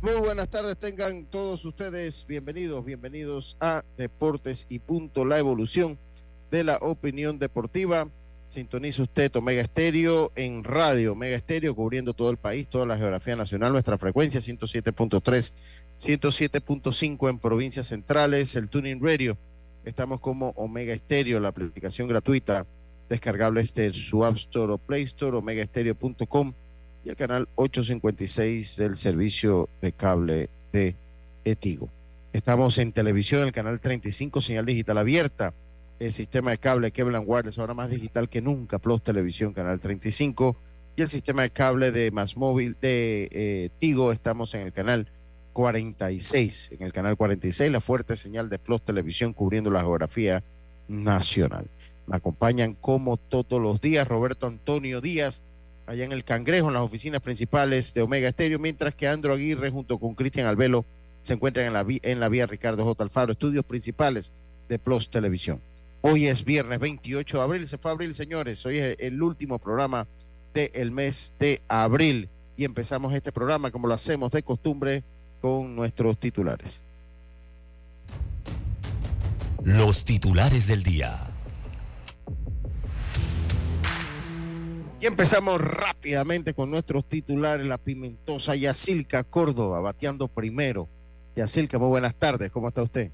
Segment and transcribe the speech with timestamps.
[0.00, 5.98] Muy buenas tardes tengan todos ustedes bienvenidos, bienvenidos a Deportes y Punto, la evolución
[6.50, 8.08] de la opinión deportiva.
[8.48, 13.34] Sintoniza usted Omega Estéreo en radio, Omega Estéreo cubriendo todo el país, toda la geografía
[13.34, 15.52] nacional, nuestra frecuencia 107.3,
[16.00, 19.38] 107.5 en provincias centrales, el Tuning Radio.
[19.84, 22.66] Estamos como Omega Estéreo, la aplicación gratuita
[23.08, 26.52] descargable este su App Store o Play Store, omegaestereo.com
[27.04, 30.94] y el canal 856 del servicio de cable de
[31.44, 31.88] Etigo.
[32.32, 35.52] Estamos en televisión, el canal 35, señal digital abierta,
[35.98, 40.56] el sistema de cable Kevlar Wireless, ahora más digital que nunca, Plus Televisión, canal 35,
[40.96, 45.08] y el sistema de cable de Más Móvil de eh, Tigo, estamos en el canal
[45.52, 50.42] 46, en el canal 46, la fuerte señal de Plus Televisión cubriendo la geografía
[50.88, 51.66] nacional.
[52.06, 55.42] Me acompañan como todos los días Roberto Antonio Díaz,
[55.86, 59.70] allá en el Cangrejo, en las oficinas principales de Omega Estéreo, mientras que Andro Aguirre
[59.70, 60.84] junto con Cristian Albelo
[61.22, 63.04] se encuentran en la, en la vía Ricardo J.
[63.04, 64.32] Alfaro, estudios principales
[64.68, 65.60] de Plus Televisión.
[66.00, 70.06] Hoy es viernes 28 de abril, se fue abril, señores, hoy es el último programa
[70.52, 75.04] del mes de abril y empezamos este programa como lo hacemos de costumbre
[75.40, 76.82] con nuestros titulares.
[79.64, 81.31] Los titulares del día.
[85.02, 87.66] Y empezamos rápidamente con nuestros titulares.
[87.66, 90.88] La pimentosa Yacilca Córdoba, bateando primero.
[91.34, 92.52] Yacilca, muy buenas tardes.
[92.52, 93.10] ¿Cómo está usted?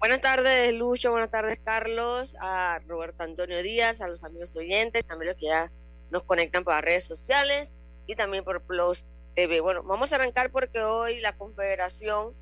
[0.00, 1.12] Buenas tardes, Lucho.
[1.12, 2.34] Buenas tardes, Carlos.
[2.40, 5.70] A Roberto Antonio Díaz, a los amigos oyentes, también los que ya
[6.10, 7.76] nos conectan por las redes sociales
[8.08, 9.04] y también por Plus
[9.36, 9.60] TV.
[9.60, 12.34] Bueno, vamos a arrancar porque hoy la Confederación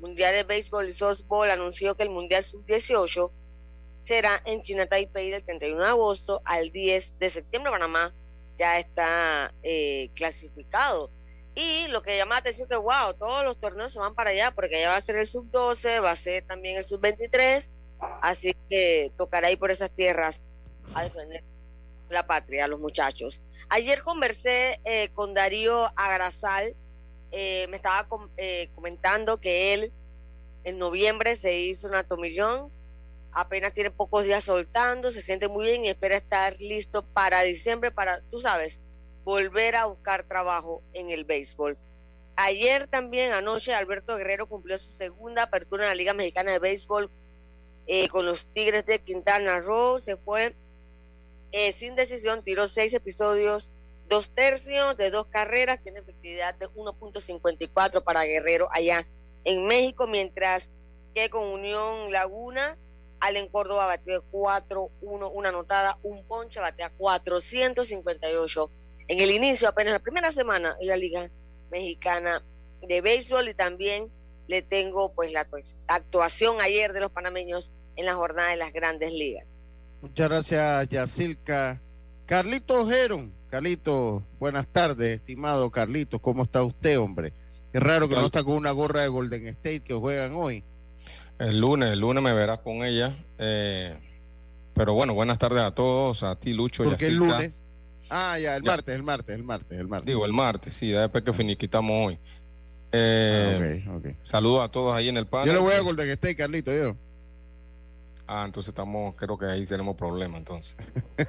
[0.00, 3.30] Mundial de Béisbol y Softball anunció que el Mundial Sub-18
[4.06, 7.72] será en China, Taipei del 31 de agosto al 10 de septiembre.
[7.72, 8.14] Panamá
[8.58, 11.10] ya está eh, clasificado.
[11.54, 14.30] Y lo que llama la atención es que, wow, todos los torneos se van para
[14.30, 17.70] allá, porque ya va a ser el sub-12, va a ser también el sub-23,
[18.20, 20.42] así que tocará ir por esas tierras
[20.94, 21.42] a defender
[22.10, 23.40] la patria, a los muchachos.
[23.68, 26.74] Ayer conversé eh, con Darío Agrasal,
[27.32, 29.92] eh, me estaba com eh, comentando que él
[30.64, 32.80] en noviembre se hizo una Tommy Jones,
[33.36, 37.90] apenas tiene pocos días soltando, se siente muy bien y espera estar listo para diciembre,
[37.90, 38.80] para, tú sabes,
[39.24, 41.76] volver a buscar trabajo en el béisbol.
[42.36, 47.10] Ayer también, anoche, Alberto Guerrero cumplió su segunda apertura en la Liga Mexicana de Béisbol
[47.86, 50.00] eh, con los Tigres de Quintana Roo.
[50.00, 50.54] Se fue
[51.52, 53.70] eh, sin decisión, tiró seis episodios,
[54.08, 59.06] dos tercios de dos carreras, tiene efectividad de 1.54 para Guerrero allá
[59.44, 60.70] en México, mientras
[61.14, 62.78] que con Unión Laguna
[63.20, 64.90] Allen Córdoba batió de 4-1,
[65.32, 68.70] una anotada, un ponche, batea 458.
[69.08, 71.30] En el inicio, apenas la primera semana en la Liga
[71.70, 72.42] Mexicana
[72.82, 74.10] de Béisbol y también
[74.46, 75.46] le tengo pues la
[75.88, 79.48] actuación ayer de los panameños en la jornada de las grandes ligas.
[80.00, 81.80] Muchas gracias, Yacilca.
[82.26, 87.32] Carlito Geron, Carlito, buenas tardes, estimado Carlito, ¿cómo está usted, hombre?
[87.72, 90.64] Qué raro que no está con una gorra de Golden State que juegan hoy.
[91.38, 93.16] El lunes, el lunes me verás con ella.
[93.38, 93.96] Eh,
[94.74, 96.84] pero bueno, buenas tardes a todos, a ti, Lucho.
[96.84, 97.58] ¿Por qué el lunes?
[98.08, 98.70] Ah, ya, el ya.
[98.70, 100.06] martes, el martes, el martes, el martes.
[100.06, 102.18] Digo, el martes, sí, después que finiquitamos hoy.
[102.92, 104.16] Eh, ah, okay, okay.
[104.22, 105.48] Saludos a todos ahí en el panel.
[105.48, 106.96] Yo le voy a Golden State, Carlito, yo.
[108.28, 110.76] Ah, entonces estamos, creo que ahí tenemos problemas entonces.
[111.18, 111.24] a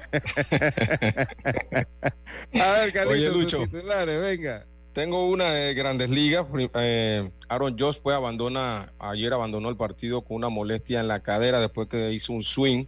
[2.72, 4.66] ver, Carlito, Oye, Lucho, titulares, venga.
[4.98, 6.44] Tengo una de Grandes Ligas.
[6.74, 11.60] Eh, Aaron Josh pues abandona, ayer abandonó el partido con una molestia en la cadera
[11.60, 12.86] después que hizo un swing.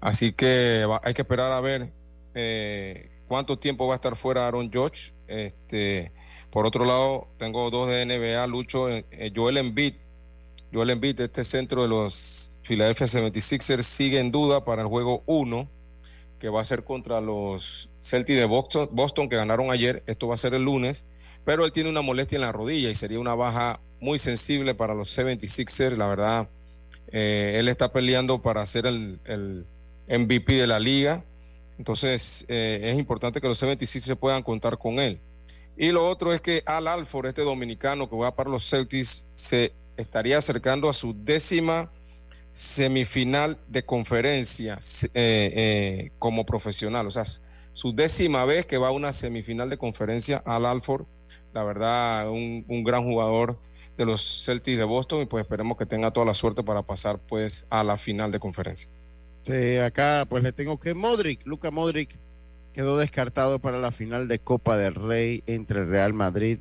[0.00, 1.92] Así que hay que esperar a ver
[2.36, 5.10] eh, cuánto tiempo va a estar fuera Aaron Josh.
[5.26, 6.12] Este,
[6.52, 9.94] por otro lado, tengo dos de NBA, Lucho, eh, Joel Embiid.
[10.72, 15.68] Joel Embiid, este centro de los Philadelphia 76ers, sigue en duda para el juego 1,
[16.38, 20.04] que va a ser contra los Celtics de Boston, que ganaron ayer.
[20.06, 21.06] Esto va a ser el lunes
[21.50, 24.94] pero él tiene una molestia en la rodilla y sería una baja muy sensible para
[24.94, 25.96] los 76ers.
[25.96, 26.48] La verdad,
[27.10, 29.66] Eh, él está peleando para ser el,
[30.06, 31.24] MVP de la liga.
[31.76, 35.18] Entonces eh, es importante que los 76 se puedan contar con él.
[35.76, 39.72] Y lo otro es que Al Alford, este dominicano que va para los Celtics, se
[39.96, 41.90] estaría acercando a su décima
[42.52, 44.78] semifinal de conferencia
[46.20, 47.08] como profesional.
[47.08, 47.24] O sea,
[47.72, 51.06] su décima vez que va a una semifinal de conferencia al Alford.
[51.52, 53.58] La verdad, un, gran jugador
[53.96, 57.18] de los Celtics de Boston y pues esperemos que tenga toda la suerte para pasar
[57.18, 58.88] pues a la final de conferencia.
[59.42, 62.18] Sí, acá pues le tengo que Modric, Luca Modric
[62.72, 66.58] quedó descartado para la final de Copa del Rey entre Real Madrid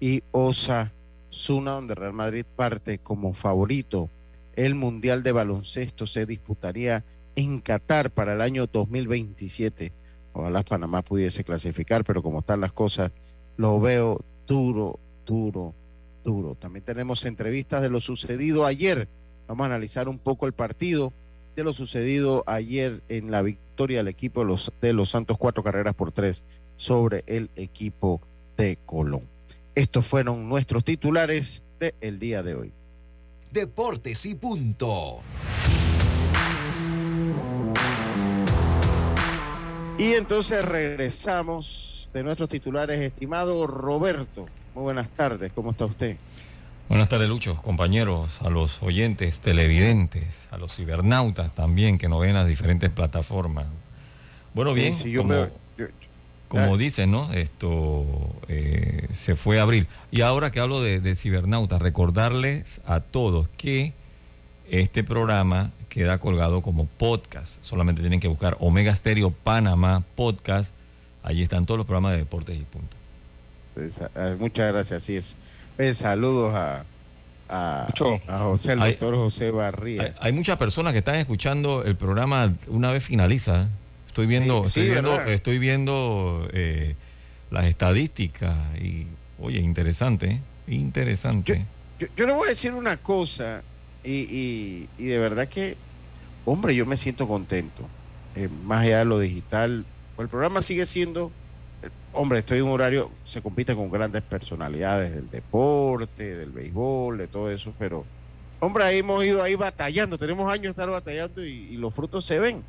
[0.00, 4.10] y Osasuna, donde Real Madrid parte como favorito.
[4.54, 7.04] El Mundial de Baloncesto se disputaría
[7.36, 9.92] en Qatar para el año 2027
[10.36, 13.10] Ojalá Panamá pudiese clasificar, pero como están las cosas,
[13.56, 15.74] lo veo duro, duro,
[16.24, 16.54] duro.
[16.54, 19.08] También tenemos entrevistas de lo sucedido ayer.
[19.48, 21.12] Vamos a analizar un poco el partido
[21.54, 25.62] de lo sucedido ayer en la victoria del equipo de los, de los Santos, cuatro
[25.62, 26.44] carreras por tres
[26.76, 28.20] sobre el equipo
[28.56, 29.22] de Colón.
[29.74, 32.72] Estos fueron nuestros titulares del día de hoy.
[33.52, 35.20] Deportes y punto.
[39.98, 44.46] Y entonces regresamos de nuestros titulares, estimado Roberto.
[44.74, 46.16] Muy buenas tardes, ¿cómo está usted?
[46.88, 52.30] Buenas tardes, Lucho, compañeros, a los oyentes, televidentes, a los cibernautas también que nos ven
[52.30, 53.66] en las diferentes plataformas.
[54.54, 54.94] Bueno, bien,
[56.48, 57.32] como, dicen, ¿no?
[57.34, 58.06] Esto
[58.48, 59.86] eh, se fue a abrir.
[60.10, 63.92] Y ahora que hablo de, de cibernautas, recordarles a todos que
[64.70, 67.62] este programa queda colgado como podcast.
[67.62, 70.72] Solamente tienen que buscar Omega Stereo Panamá Podcast.
[71.26, 72.96] Allí están todos los programas de deportes y punto.
[73.74, 74.00] Pues,
[74.38, 75.36] muchas gracias, así es.
[75.76, 76.84] Pues, saludos a,
[77.48, 77.88] a,
[78.38, 80.14] José, el doctor José Barría.
[80.20, 83.68] Hay, muchas personas que están escuchando el programa una vez finaliza.
[84.06, 86.94] Estoy viendo, estoy, viendo estoy viendo eh,
[87.50, 89.08] las estadísticas y,
[89.40, 91.66] oye, interesante, interesante.
[91.98, 93.62] Yo, yo, le voy a decir una cosa
[94.02, 95.76] y, y de verdad que
[96.46, 97.86] hombre, yo me siento contento.
[98.34, 99.84] Eh, más allá de lo digital,
[100.16, 101.30] pues el programa sigue siendo,
[101.82, 107.18] eh, hombre, estoy en un horario, se compite con grandes personalidades del deporte, del béisbol,
[107.18, 108.04] de todo eso, pero,
[108.60, 112.40] hombre, ahí hemos ido ahí batallando, tenemos años de estar batallando y, los frutos se
[112.40, 112.64] ven.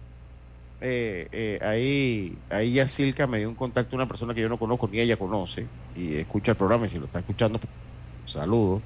[0.79, 4.87] Eh, ahí, ahí ya Silka me dio un contacto una persona que yo no conozco
[4.87, 5.65] ni ella conoce
[5.95, 7.71] y escucha el programa y si lo está escuchando, pues,
[8.25, 8.81] saludo.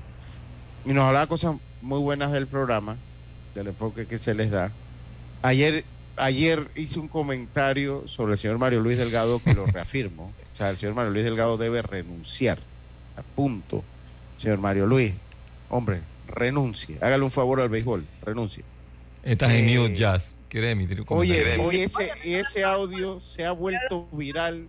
[0.86, 2.96] Y nos hablaba cosas muy buenas del programa
[3.54, 4.72] del enfoque que se les da.
[5.42, 5.84] Ayer,
[6.18, 10.34] ayer hice un comentario sobre el señor Mario Luis Delgado que lo reafirmo.
[10.54, 12.60] O sea, el señor Mario Luis Delgado debe renunciar.
[13.18, 13.84] A punto.
[14.38, 15.14] Señor Mario Luis,
[15.70, 16.98] hombre, renuncie.
[17.02, 18.64] Hágale un favor al béisbol, renuncie.
[19.24, 20.38] Estás en New eh, Jazz.
[21.10, 24.68] Oye, oye ese, ese audio se ha vuelto viral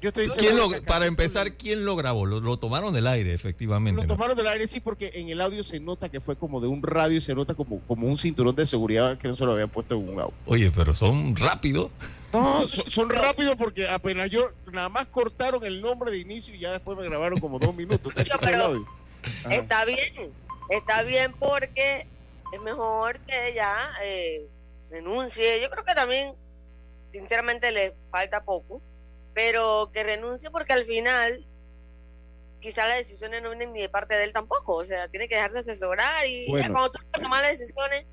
[0.00, 2.26] yo, estoy para empezar, ¿quién lo grabó?
[2.26, 4.02] Lo, tomaron del aire, efectivamente.
[4.02, 6.66] Lo tomaron del aire, sí, porque en el audio se nota que fue como de
[6.66, 9.52] un radio y se nota como, como un cinturón de seguridad que no se lo
[9.52, 10.34] habían puesto en un audio.
[10.46, 11.90] Oye, pero son rápidos.
[12.32, 16.72] No, son, rápidos porque apenas yo, nada más cortaron el nombre de inicio y ya
[16.72, 18.12] después me grabaron como dos minutos.
[19.50, 20.32] está bien,
[20.68, 22.06] está bien porque
[22.52, 24.46] es mejor que ella eh,
[24.90, 25.60] renuncie.
[25.62, 26.32] Yo creo que también,
[27.12, 28.82] sinceramente, le falta poco
[29.36, 31.44] pero que renuncie porque al final
[32.58, 35.34] quizá las decisiones no vienen ni de parte de él tampoco, o sea, tiene que
[35.34, 38.06] dejarse asesorar y cuando tú tomas las decisiones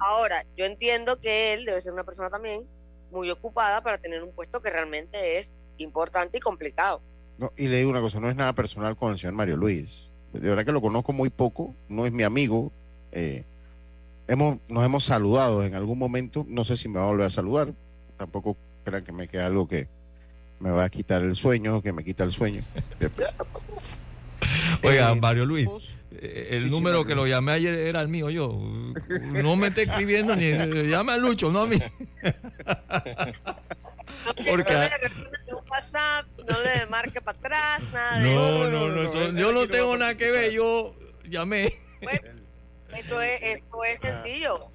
[0.00, 2.64] Ahora, yo entiendo que él debe ser una persona también
[3.10, 7.02] muy ocupada para tener un puesto que realmente es importante y complicado.
[7.36, 10.08] No, y le digo una cosa, no es nada personal con el señor Mario Luis.
[10.32, 12.72] De verdad que lo conozco muy poco, no es mi amigo.
[13.12, 13.44] Eh,
[14.28, 17.30] hemos, nos hemos saludado en algún momento, no sé si me va a volver a
[17.30, 17.74] saludar,
[18.16, 18.56] tampoco
[19.02, 19.88] que me quede algo que
[20.60, 22.62] me va a quitar el sueño, que me quita el sueño.
[24.82, 28.58] Oiga, eh, Mario Luis, eh, el número que lo llamé ayer era el mío, yo.
[29.32, 30.52] No me esté escribiendo ni
[30.88, 31.76] llama a Lucho, no a mí.
[34.48, 39.38] Porque no le un WhatsApp, no le marque para atrás, nada de No, no, no,
[39.38, 40.94] yo no tengo nada que ver, yo
[41.28, 41.72] llamé.
[42.94, 44.70] esto es, esto es sencillo.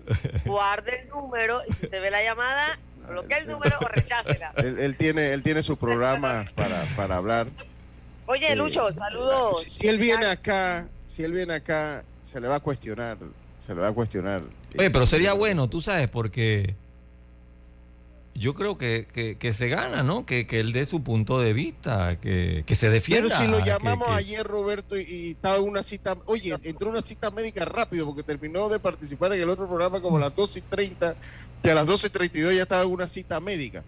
[0.46, 4.53] Guarde el número y si usted ve la llamada, bloquea el número o rechácela.
[4.57, 7.48] Él, tiene, él tiene su programa para, para hablar.
[8.25, 9.63] Oye, eh, Lucho, saludos.
[9.67, 13.17] Si, él viene acá, si él viene acá, se le va a cuestionar,
[13.60, 14.41] se le va a cuestionar.
[14.77, 16.75] Oye, pero sería bueno, tú sabes, porque
[18.35, 20.25] yo creo que, que, se gana, ¿no?
[20.25, 23.29] Que, que, él dé su punto de vista, que, se defienda.
[23.29, 27.29] Pero si lo llamamos ayer, Roberto, y, estaba en una cita, oye, entró una cita
[27.31, 30.61] médica rápido porque terminó de participar en el otro programa como a las 12 y
[30.63, 31.15] 30,
[31.61, 33.83] que a las 12 y 32 ya estaba en una cita médica.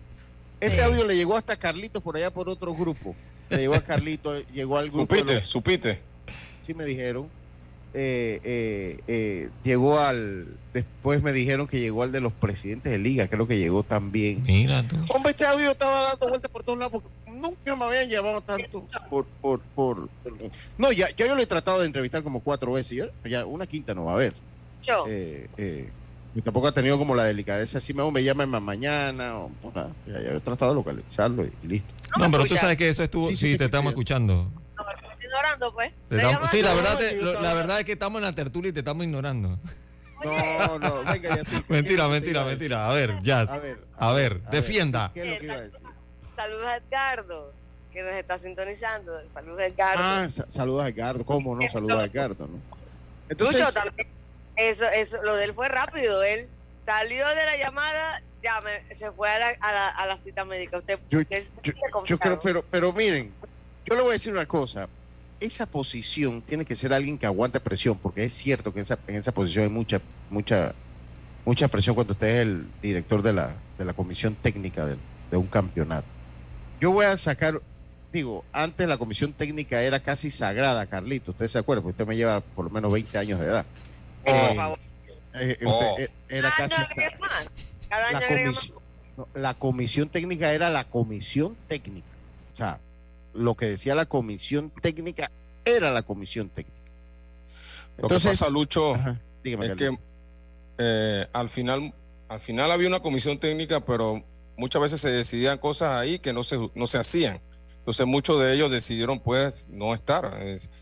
[0.60, 3.16] Ese audio le llegó hasta Carlitos por allá por otro grupo.
[3.50, 5.16] Le llegó a Carlitos, llegó al grupo.
[5.16, 6.00] Supite, supite.
[6.66, 7.30] Sí me dijeron.
[7.98, 10.48] Eh, eh, eh, llegó al.
[10.74, 14.44] Después me dijeron que llegó al de los presidentes de liga, creo que llegó también.
[14.44, 14.98] Mira tú.
[15.14, 18.86] Hombre, este audio estaba dando vueltas por todos lados porque nunca me habían llamado tanto
[19.10, 19.26] por.
[19.42, 20.10] por, por,
[20.78, 23.08] no, ya, yo lo he tratado de entrevistar como cuatro veces.
[23.24, 24.34] ya una quinta no va a haber.
[24.84, 25.06] Yo.
[25.08, 27.80] y tampoco ha tenido como la delicadeza.
[27.80, 31.94] Si me, me llaman mañana, o, ya, he tratado de localizarlo y, listo.
[32.18, 33.34] No, pero tú sabes que eso estuvo.
[33.38, 34.52] Sí, te estamos escuchando
[35.22, 35.92] ignorando, pues.
[36.52, 37.00] sí, la verdad,
[37.42, 39.58] la verdad es que estamos en la tertulia y te estamos ignorando.
[40.24, 41.64] No, no, venga, ya sí.
[41.68, 42.90] mentira, mentira, mentira.
[42.90, 43.42] A ver, ya.
[43.42, 45.12] A ver, a ver, defienda.
[45.14, 45.80] ¿Qué es lo que iba a decir?
[46.36, 47.54] Saludos a Edgardo,
[47.92, 49.30] que nos está sintonizando.
[49.30, 50.04] Saludos a Edgardo.
[50.04, 51.26] Ah, saludos a Edgardo.
[51.26, 51.70] ¿Cómo no?
[51.70, 52.60] Saludos a Edgardo, ¿no?
[53.30, 53.68] Entonces,
[54.56, 56.24] eso, eso, lo de él fue rápido.
[56.24, 56.48] Él
[56.86, 58.62] salió de la llamada, ya
[58.94, 60.78] se fue a la, a la, a la cita médica.
[60.78, 61.74] Usted yo, yo,
[62.06, 63.34] yo creo, pero, pero miren,
[63.86, 64.88] yo le voy a decir una cosa
[65.40, 69.32] esa posición tiene que ser alguien que aguante presión, porque es cierto que en esa,
[69.32, 70.74] posición hay mucha, mucha,
[71.46, 74.98] mucha presión cuando usted es el director de la, de la comisión técnica de,
[75.38, 76.08] un campeonato.
[76.80, 77.62] Yo voy a sacar,
[78.14, 82.16] digo, antes la comisión técnica era casi sagrada, Carlito, usted se acuerda, porque usted me
[82.16, 83.66] lleva por lo menos 20 años de edad.
[84.26, 84.78] Oh.
[85.34, 85.96] Eh, eh, oh.
[86.00, 86.82] eh, era casi
[87.90, 88.78] la, comisión,
[89.34, 92.08] la comisión técnica era la comisión técnica.
[92.54, 92.80] O sea,
[93.36, 95.32] lo que decía la comisión técnica
[95.64, 96.80] era la comisión técnica.
[97.98, 98.96] Entonces, lo que pasa, Lucho,
[99.44, 99.98] es que
[100.78, 101.94] eh, al final,
[102.28, 104.24] al final había una comisión técnica, pero
[104.58, 107.40] muchas veces se decidían cosas ahí que no se, no se hacían.
[107.86, 110.40] Entonces muchos de ellos decidieron pues no estar.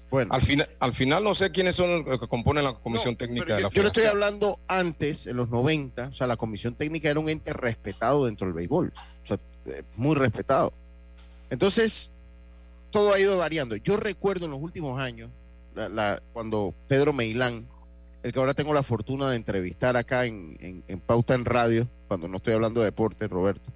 [0.09, 3.57] Bueno, al final, al final no sé quiénes son los que componen la comisión técnica
[3.57, 7.09] de la Yo le estoy hablando antes, en los 90, o sea, la comisión técnica
[7.09, 10.71] era un ente respetado dentro del béisbol, o sea, eh, muy respetado.
[11.49, 12.12] Entonces,
[12.93, 13.75] todo ha ido variando.
[13.75, 15.31] Yo recuerdo en los últimos años,
[16.31, 17.65] cuando Pedro Meilán,
[18.21, 22.37] el que ahora tengo la fortuna de entrevistar acá en, Pauta en Radio, cuando no
[22.37, 23.67] estoy hablando de deporte, Roberto,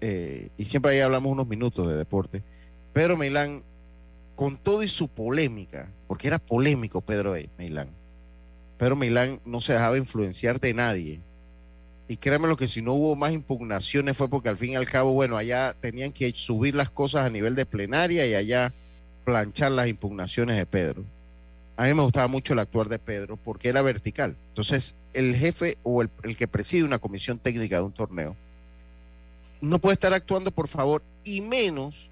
[0.00, 2.42] eh, y siempre ahí hablamos unos minutos de deporte,
[2.92, 3.64] Pedro Meilán,
[4.36, 7.88] con todo y su polémica, porque era polémico Pedro Meilán,
[8.78, 11.20] Pedro Meilán no se dejaba influenciar de nadie
[12.10, 14.84] y créanme lo que si no hubo más impugnaciones fue porque al fin y al
[14.84, 18.74] cabo, bueno, allá tenían que subir las cosas a nivel de plenaria y allá
[19.24, 21.04] planchar las impugnaciones de Pedro.
[21.76, 24.34] A mí me gustaba mucho el actuar de Pedro porque era vertical.
[24.48, 28.34] Entonces, el jefe o el, el que preside una comisión técnica de un torneo
[29.60, 32.10] no puede estar actuando por favor y menos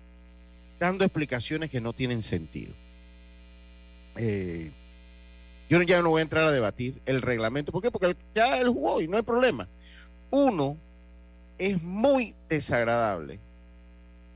[0.79, 2.73] dando explicaciones que no tienen sentido.
[4.15, 4.71] Eh,
[5.69, 7.73] yo ya no voy a entrar a debatir el reglamento.
[7.73, 7.91] ¿Por qué?
[7.91, 9.69] Porque ya él jugó y no hay problema.
[10.31, 10.77] Uno,
[11.59, 13.41] es muy desagradable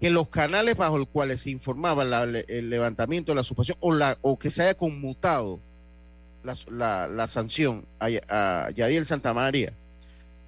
[0.01, 4.19] que los canales bajo los cuales se informaba el levantamiento de la suspensión o, la,
[4.23, 5.61] o que se haya conmutado
[6.43, 9.73] la, sanción a, a Yadiel Santa María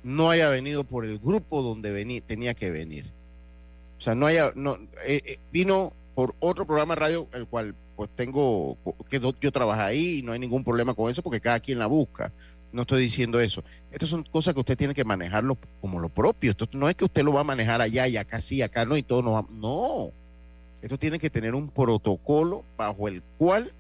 [0.04, 3.10] no haya venido por el grupo donde tenía que venir.
[3.98, 4.74] O sea, no haya, no,
[5.06, 8.76] eh, eh, vino por otro programa de radio, el cual pues tengo,
[9.08, 11.86] que yo trabajo ahí y no hay ningún problema con eso porque cada quien la
[11.86, 12.30] busca.
[12.74, 13.62] No estoy diciendo eso.
[13.92, 16.50] Estas son cosas que usted tiene que manejarlo como lo propio.
[16.50, 18.96] Esto no es que usted lo va a manejar allá y acá sí, acá no
[18.96, 19.46] y todo no va.
[19.48, 20.10] No.
[20.82, 23.72] Esto tiene que tener un protocolo bajo el cual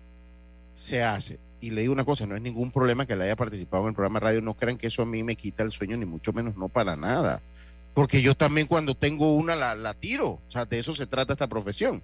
[0.76, 1.40] se hace.
[1.60, 3.94] Y le digo una cosa, no es ningún problema que le haya participado en el
[3.96, 4.40] programa radio.
[4.40, 6.94] No crean que eso a mí me quita el sueño, ni mucho menos, no para
[6.94, 7.42] nada.
[7.94, 10.28] Porque yo también cuando tengo una la, la tiro.
[10.28, 12.00] O sea, de eso se trata esta profesión.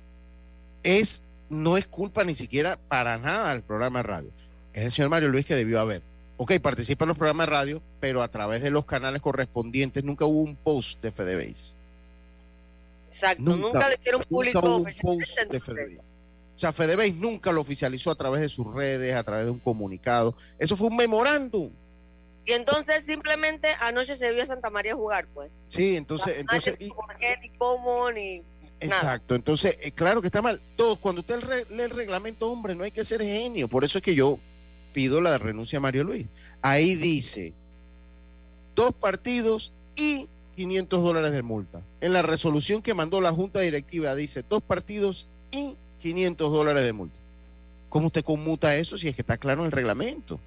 [0.83, 4.31] Es, no es culpa ni siquiera para nada del programa radio.
[4.73, 6.10] Es el señor Mario Luis que debió haber
[6.43, 10.25] ok, participa en los programas de radio, pero a través de los canales correspondientes nunca
[10.25, 11.75] hubo un post de FedeBase.
[13.11, 16.01] Exacto, nunca, le dieron público hubo un post de FedeBase.
[16.01, 19.59] O sea, FedeBase nunca lo oficializó a través de sus redes, a través de un
[19.59, 20.35] comunicado.
[20.59, 21.71] Eso fue un memorándum.
[22.47, 25.53] Y entonces simplemente anoche se vio a Santa María jugar, pues.
[25.69, 26.39] Sí, entonces...
[26.39, 26.85] entonces y,
[27.43, 28.47] ni cómo, ni...
[28.81, 30.63] Exacto, entonces, eh, claro que está mal.
[30.75, 33.69] Todos, cuando usted lee el reglamento, hombre, no hay que ser genio.
[33.69, 34.39] Por eso es que yo
[34.93, 36.27] pido la renuncia a Mario Luis.
[36.63, 37.53] Ahí dice
[38.75, 41.81] dos partidos y 500 dólares de multa.
[42.01, 46.93] En la resolución que mandó la Junta Directiva dice dos partidos y 500 dólares de
[46.93, 47.17] multa.
[47.89, 50.39] ¿Cómo usted conmuta eso si es que está claro en el reglamento?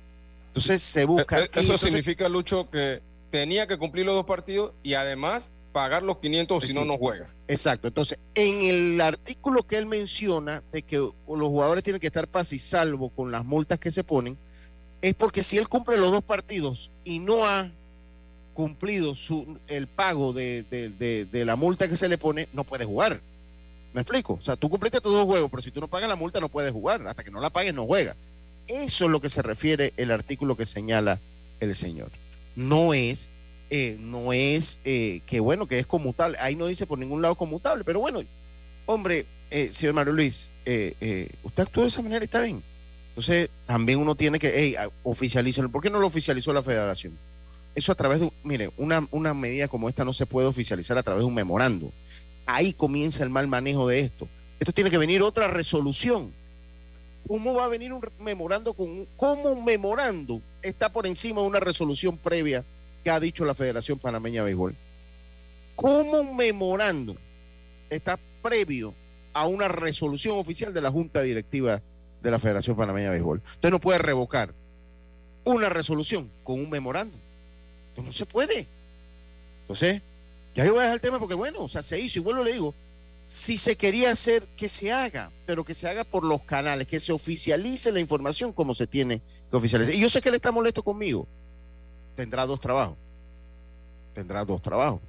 [0.47, 1.39] Entonces se busca...
[1.39, 6.03] Eh, eh, eso significa, Lucho, que tenía que cumplir los dos partidos y además pagar
[6.03, 7.25] los 500 o si no, no juega.
[7.47, 7.87] Exacto.
[7.89, 12.53] Entonces, en el artículo que él menciona de que los jugadores tienen que estar paz
[12.53, 14.37] y salvo con las multas que se ponen,
[15.01, 17.69] es porque si él cumple los dos partidos y no ha
[18.53, 23.19] cumplido su, el pago de, de, la multa que se le pone, no puede jugar.
[23.93, 24.39] ¿Me explico?
[24.41, 26.49] O sea, tú cumpliste tus dos juegos, pero si tú no pagas la multa no
[26.49, 27.05] puedes jugar.
[27.07, 28.15] Hasta que no la pagues no juega.
[28.67, 31.19] Eso es lo que se refiere el artículo que señala
[31.59, 32.11] el señor.
[32.55, 33.27] No es,
[33.75, 36.37] eh, no es eh, que bueno, que es conmutable.
[36.39, 38.21] Ahí no dice por ningún lado conmutable, pero bueno,
[38.85, 42.61] hombre, eh, señor Mario Luis, usted actuó de esa manera está bien.
[43.09, 44.75] Entonces, también uno tiene que, hey.
[45.71, 47.17] ¿Por qué no lo oficializó la federación?
[47.73, 51.03] Eso a través de, mire, una, una medida como esta no se puede oficializar a
[51.03, 51.91] través de un memorando.
[52.45, 54.27] Ahí comienza el mal manejo de esto.
[54.59, 56.31] Esto tiene que venir otra resolución.
[57.27, 61.59] ¿Cómo va a venir un memorando con cómo un memorando está por encima de una
[61.59, 62.63] resolución previa
[63.03, 64.75] que ha dicho la Federación Panameña de Béisbol?
[65.75, 67.17] ¿Cómo un memorando
[67.89, 68.93] está previo
[69.33, 71.81] a una resolución oficial de la Junta Directiva
[72.22, 73.41] de la Federación Panameña de Béisbol.
[73.45, 74.53] Usted no puede revocar
[75.43, 77.17] una resolución con un memorando.
[77.98, 78.67] no se puede.
[79.62, 80.01] Entonces,
[80.55, 82.19] ya yo voy a dejar el tema porque, bueno, o sea, se hizo.
[82.19, 82.74] Y vuelvo le digo,
[83.25, 87.00] si se quería hacer, que se haga, pero que se haga por los canales, que
[87.00, 89.93] se oficialice la información como se tiene que oficializar.
[89.93, 91.27] Y yo sé que él está molesto conmigo.
[92.15, 92.98] Tendrá dos trabajos.
[94.13, 95.01] Tendrá dos trabajos.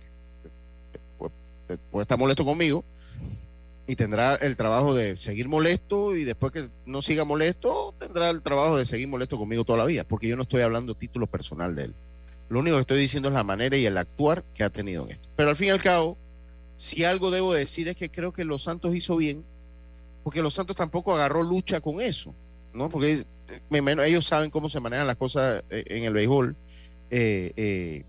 [1.91, 2.85] puede estar molesto conmigo,
[3.87, 8.43] y tendrá el trabajo de seguir molesto y después que no siga molesto, tendrá el
[8.43, 11.75] trabajo de seguir molesto conmigo toda la vida, porque yo no estoy hablando título personal
[11.77, 11.95] de él.
[12.49, 15.13] Lo único que estoy diciendo es la manera y el actuar que ha tenido en
[15.13, 15.29] esto.
[15.37, 16.17] Pero al fin y al cabo,
[16.79, 19.45] si algo debo decir es que creo que Los Santos hizo bien,
[20.23, 22.35] porque Los Santos tampoco agarró lucha con eso,
[22.73, 22.89] ¿no?
[22.89, 23.27] Porque
[23.71, 26.57] ellos saben cómo se manejan las cosas eh, en el béisbol.
[27.17, 28.05] Eh, eh,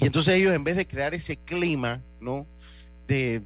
[0.00, 2.44] y entonces ellos, en vez de crear ese clima, ¿no?
[3.06, 3.42] De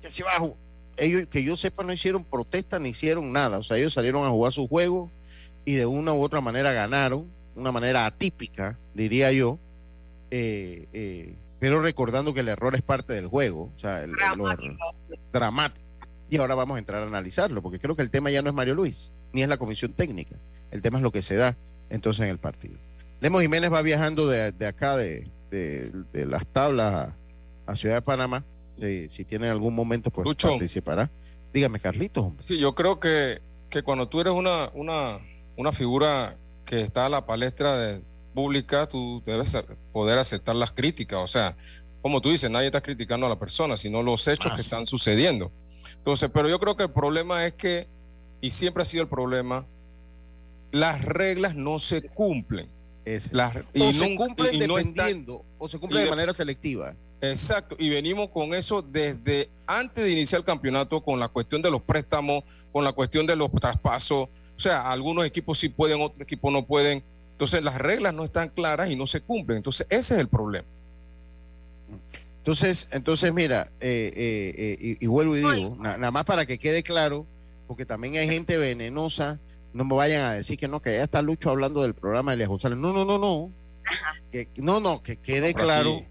[0.00, 0.56] que bajo.
[0.96, 3.58] Ellos, que yo sepa, no hicieron protesta ni hicieron nada.
[3.58, 5.10] O sea, ellos salieron a jugar su juego
[5.64, 7.26] y de una u otra manera ganaron,
[7.56, 9.58] una manera atípica, diría yo.
[10.30, 14.12] Eh, eh, pero recordando que el error es parte del juego, o sea, el,
[15.32, 15.84] dramático.
[16.30, 18.54] Y ahora vamos a entrar a analizarlo, porque creo que el tema ya no es
[18.54, 20.36] Mario Luis, ni es la comisión técnica.
[20.70, 21.56] El tema es lo que se da
[21.90, 22.76] entonces en el partido.
[23.24, 27.14] Lemos Jiménez va viajando de, acá, de, de, las tablas
[27.64, 28.44] a Ciudad de Panamá
[28.76, 31.10] si tiene algún momento, pues participará.
[31.50, 32.34] Dígame, Carlitos.
[32.40, 35.20] Sí, yo creo que, que cuando tú eres una, una,
[35.56, 38.02] una figura que está a la palestra de,
[38.34, 39.56] pública, tú debes
[39.90, 41.20] poder aceptar las críticas.
[41.20, 41.56] O sea,
[42.02, 45.50] como tú dices, nadie está criticando a la persona, sino los hechos que están sucediendo.
[45.96, 47.88] Entonces, pero yo creo que el problema es que,
[48.42, 49.64] y siempre ha sido el problema,
[50.72, 52.73] las reglas no se cumplen.
[53.30, 56.94] Las, o se cumplen dependiendo, o se cumplen de manera selectiva.
[57.20, 61.70] Exacto, y venimos con eso desde antes de iniciar el campeonato, con la cuestión de
[61.70, 64.28] los préstamos, con la cuestión de los traspasos.
[64.56, 67.02] O sea, algunos equipos sí pueden, otros equipos no pueden.
[67.32, 69.58] Entonces, las reglas no están claras y no se cumplen.
[69.58, 70.66] Entonces, ese es el problema.
[72.44, 76.82] Entonces, entonces mira, eh, eh, eh, y, vuelvo y digo, nada más para que quede
[76.82, 77.24] claro,
[77.66, 79.40] porque también hay gente venenosa,
[79.74, 82.36] no me vayan a decir que no, que ya está Lucho hablando del programa de
[82.36, 82.78] Elias González.
[82.78, 83.50] No, no, no, no.
[84.30, 86.02] Que, no, no, que quede claro.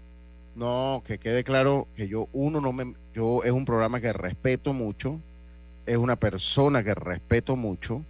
[0.54, 4.72] No, que quede claro que yo, uno, no me, yo es un programa que respeto
[4.72, 5.18] mucho,
[5.84, 8.04] es una persona que respeto mucho,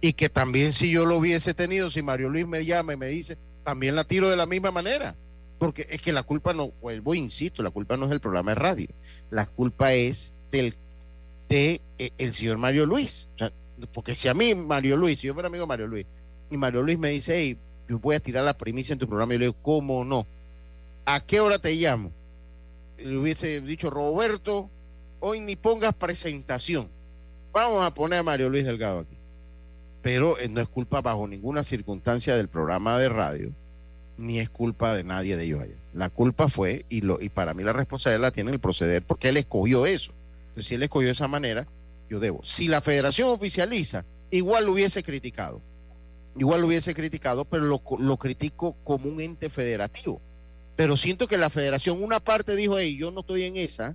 [0.00, 3.08] y que también si yo lo hubiese tenido, si Mario Luis me llama y me
[3.08, 5.14] dice, también la tiro de la misma manera.
[5.58, 8.54] Porque es que la culpa no, vuelvo, insisto, la culpa no es del programa de
[8.54, 8.88] radio,
[9.28, 10.74] la culpa es del
[11.50, 13.28] de eh, el señor Mario Luis.
[13.92, 16.06] Porque si a mí, Mario Luis, si yo fuera amigo de Mario Luis,
[16.50, 19.32] y Mario Luis me dice, hey, yo voy a tirar la primicia en tu programa,
[19.32, 20.26] y yo le digo, ¿cómo no?
[21.04, 22.12] ¿a qué hora te llamo?
[22.98, 24.70] Le hubiese dicho, Roberto,
[25.20, 26.88] hoy ni pongas presentación.
[27.52, 29.16] Vamos a poner a Mario Luis Delgado aquí.
[30.02, 33.50] Pero eh, no es culpa bajo ninguna circunstancia del programa de radio,
[34.16, 35.74] ni es culpa de nadie de ellos allá.
[35.92, 39.30] La culpa fue, y, lo, y para mí la responsabilidad la tiene el proceder, porque
[39.30, 40.12] él escogió eso.
[40.48, 41.66] Entonces, si él escogió esa manera,
[42.10, 42.44] yo debo.
[42.44, 45.62] Si la federación oficializa, igual lo hubiese criticado.
[46.36, 50.20] Igual lo hubiese criticado, pero lo, critico como un ente federativo
[50.80, 53.94] pero siento que la federación, una parte dijo, hey, yo no estoy en esa,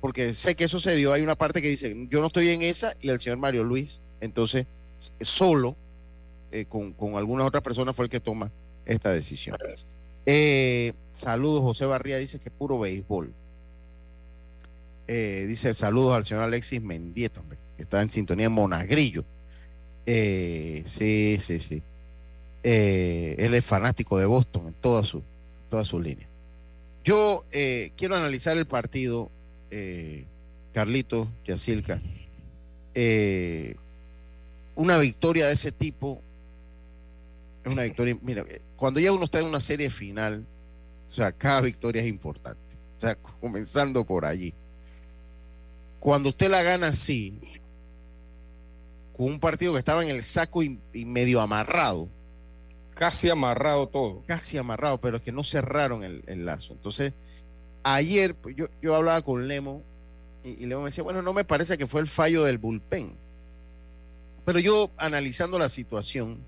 [0.00, 2.62] porque sé que eso se dio, hay una parte que dice, yo no estoy en
[2.62, 4.66] esa, y el señor Mario Luis, entonces,
[5.20, 5.76] solo,
[6.52, 8.50] eh, con, con alguna otra persona fue el que toma
[8.86, 9.58] esta decisión.
[10.24, 13.34] Eh, saludos, José Barría dice que puro béisbol.
[15.08, 17.40] Eh, dice saludos al señor Alexis Mendieta,
[17.76, 19.24] que está en sintonía en Monagrillo.
[20.06, 21.82] sí, sí, sí.
[22.62, 25.22] él es fanático de Boston en toda su
[25.68, 26.26] toda su línea.
[27.04, 29.30] yo eh, quiero analizar el partido,
[29.70, 30.24] eh,
[30.74, 32.00] Carlito, Yacilca.
[32.94, 33.76] Eh,
[34.74, 36.20] una victoria de ese tipo
[37.64, 38.16] es una victoria.
[38.22, 38.44] Mira,
[38.76, 40.44] cuando ya uno está en una serie final,
[41.10, 42.60] o sea, cada victoria es importante.
[42.98, 44.52] O sea, comenzando por allí.
[46.00, 47.38] Cuando usted la gana así,
[49.18, 52.08] con un partido que estaba en el saco y, medio amarrado.
[52.94, 54.22] Casi amarrado todo.
[54.26, 56.72] Casi amarrado, pero es que no cerraron el, lazo.
[56.72, 57.12] Entonces,
[57.82, 59.82] ayer pues, yo, yo hablaba con Lemo
[60.44, 63.12] y, y, Lemo me decía, bueno, no me parece que fue el fallo del bullpen.
[64.44, 66.38] Pero yo analizando la situación,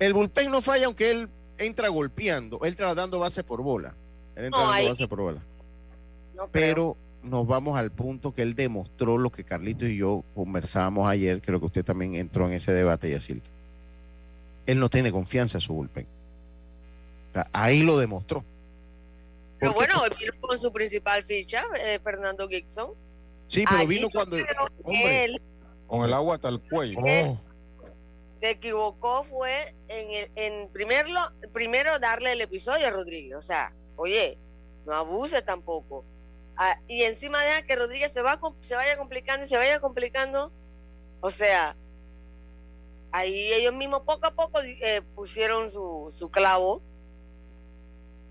[0.00, 3.94] el bullpen no falla aunque él entra golpeando, él entra dando base por bola.
[4.34, 5.42] Él entra dando base por bola.
[6.50, 11.40] pero nos vamos al punto que él demostró lo que Carlitos y yo conversábamos ayer,
[11.40, 13.42] creo que usted también entró en ese debate, Yacil.
[14.66, 16.06] Él no tiene confianza en su bullpen.
[17.52, 18.44] ahí lo demostró.
[19.58, 22.90] Pero bueno, vino con su principal ficha, eh, Fernando Gibson.
[23.46, 24.36] Sí, pero vino cuando.
[25.86, 26.98] con el agua hasta el cuello.
[27.00, 27.40] Oh.
[28.40, 31.20] Se equivocó fue en, el, en primerlo,
[31.52, 33.36] primero darle el episodio a Rodríguez.
[33.36, 34.36] O sea, oye,
[34.86, 36.04] no abuse tampoco.
[36.56, 40.52] Ah, y encima deja que Rodríguez se, va, se vaya complicando y se vaya complicando.
[41.20, 41.76] O sea,
[43.10, 46.82] ahí ellos mismos poco a poco eh, pusieron su, su clavo.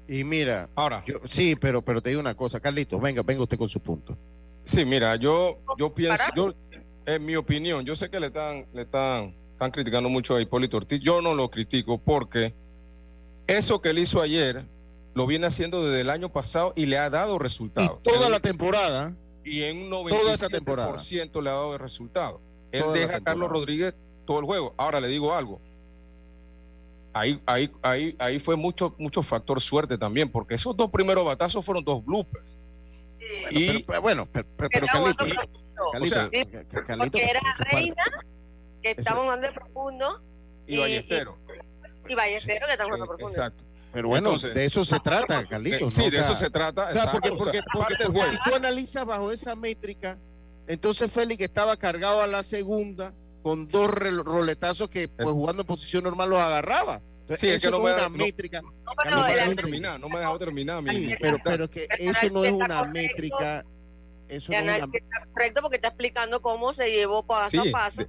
[0.07, 3.69] Y mira, ahora, sí, pero, pero te digo una cosa, Carlitos, venga, venga usted con
[3.69, 4.17] su punto.
[4.63, 6.53] Sí, mira, yo, yo pienso, yo,
[7.05, 10.77] en mi opinión, yo sé que le están, le están, están criticando mucho a Hipólito
[10.77, 12.53] Ortiz, yo no lo critico porque
[13.47, 14.65] eso que él hizo ayer
[15.13, 18.02] lo viene haciendo desde el año pasado y le ha dado resultados.
[18.02, 19.13] toda la temporada.
[19.45, 22.41] Y en un 97% le ha dado resultado.
[22.71, 23.93] Él deja a Carlos Rodríguez
[24.26, 24.73] todo el juego.
[24.78, 25.60] Ahora le digo algo.
[27.13, 31.63] Ahí, ahí, ahí, ahí fue mucho, mucho factor suerte también, porque esos dos primeros batazos
[31.63, 32.58] fueron dos bloopers.
[33.52, 34.69] y bueno, pero, pero,
[36.97, 38.04] porque era Reina,
[38.82, 40.21] que estamos jugando profundo.
[40.65, 41.38] Y, Ballestero.
[42.08, 43.30] Y, Ballestero, que está jugando profundo.
[43.30, 43.63] Exacto.
[43.93, 45.93] Pero bueno, de eso se trata, Carlitos.
[45.93, 46.89] Sí, de eso se trata.
[47.13, 47.29] porque,
[48.03, 50.17] si tú analizas bajo esa métrica,
[50.67, 56.06] entonces Félix estaba cargado a la segunda con dos roletazos que pues jugando en posición
[56.06, 57.01] normal los agarraba.
[57.36, 58.62] sí, es que no es una métrica.
[58.62, 58.71] No,
[59.12, 60.84] no, me dejó terminar, no me dejó terminar.
[61.21, 63.63] pero, pero que eso no es una métrica.
[64.27, 64.91] Eso no es una...
[65.34, 68.01] correcto porque está explicando cómo se llevó paso a paso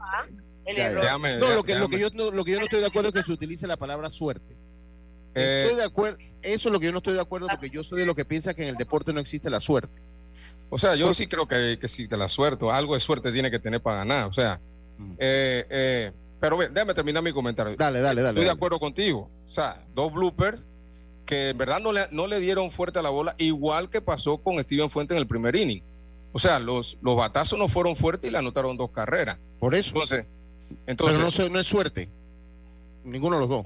[0.65, 1.21] el error.
[1.21, 3.23] no, lo que, lo, que yo, lo que yo no estoy de acuerdo es que
[3.23, 4.57] se utilice la palabra suerte.
[5.35, 6.19] Estoy eh, de acuerdo.
[6.43, 8.25] Eso es lo que yo no estoy de acuerdo porque yo soy de lo que
[8.25, 10.01] piensa que en el deporte no existe la suerte.
[10.71, 13.51] O sea, yo sí creo que, que existe la suerte, o algo de suerte tiene
[13.51, 14.27] que tener para ganar.
[14.27, 14.61] O sea,
[14.99, 15.13] mm.
[15.19, 17.77] eh, eh, pero déjame terminar mi comentario.
[17.77, 18.41] Dale, dale, dale.
[18.41, 19.31] Estoy de acuerdo contigo.
[19.47, 20.67] O sea, dos bloopers
[21.25, 24.39] que en verdad no le, no le dieron fuerte a la bola, igual que pasó
[24.39, 25.83] con Steven Fuente en el primer inning.
[26.33, 29.39] O sea, los, los batazos no fueron fuertes y le anotaron dos carreras.
[29.61, 29.91] Por eso.
[29.91, 30.27] Entonces,
[30.87, 32.09] entonces pero no, no es suerte.
[33.05, 33.65] Ninguno de los dos.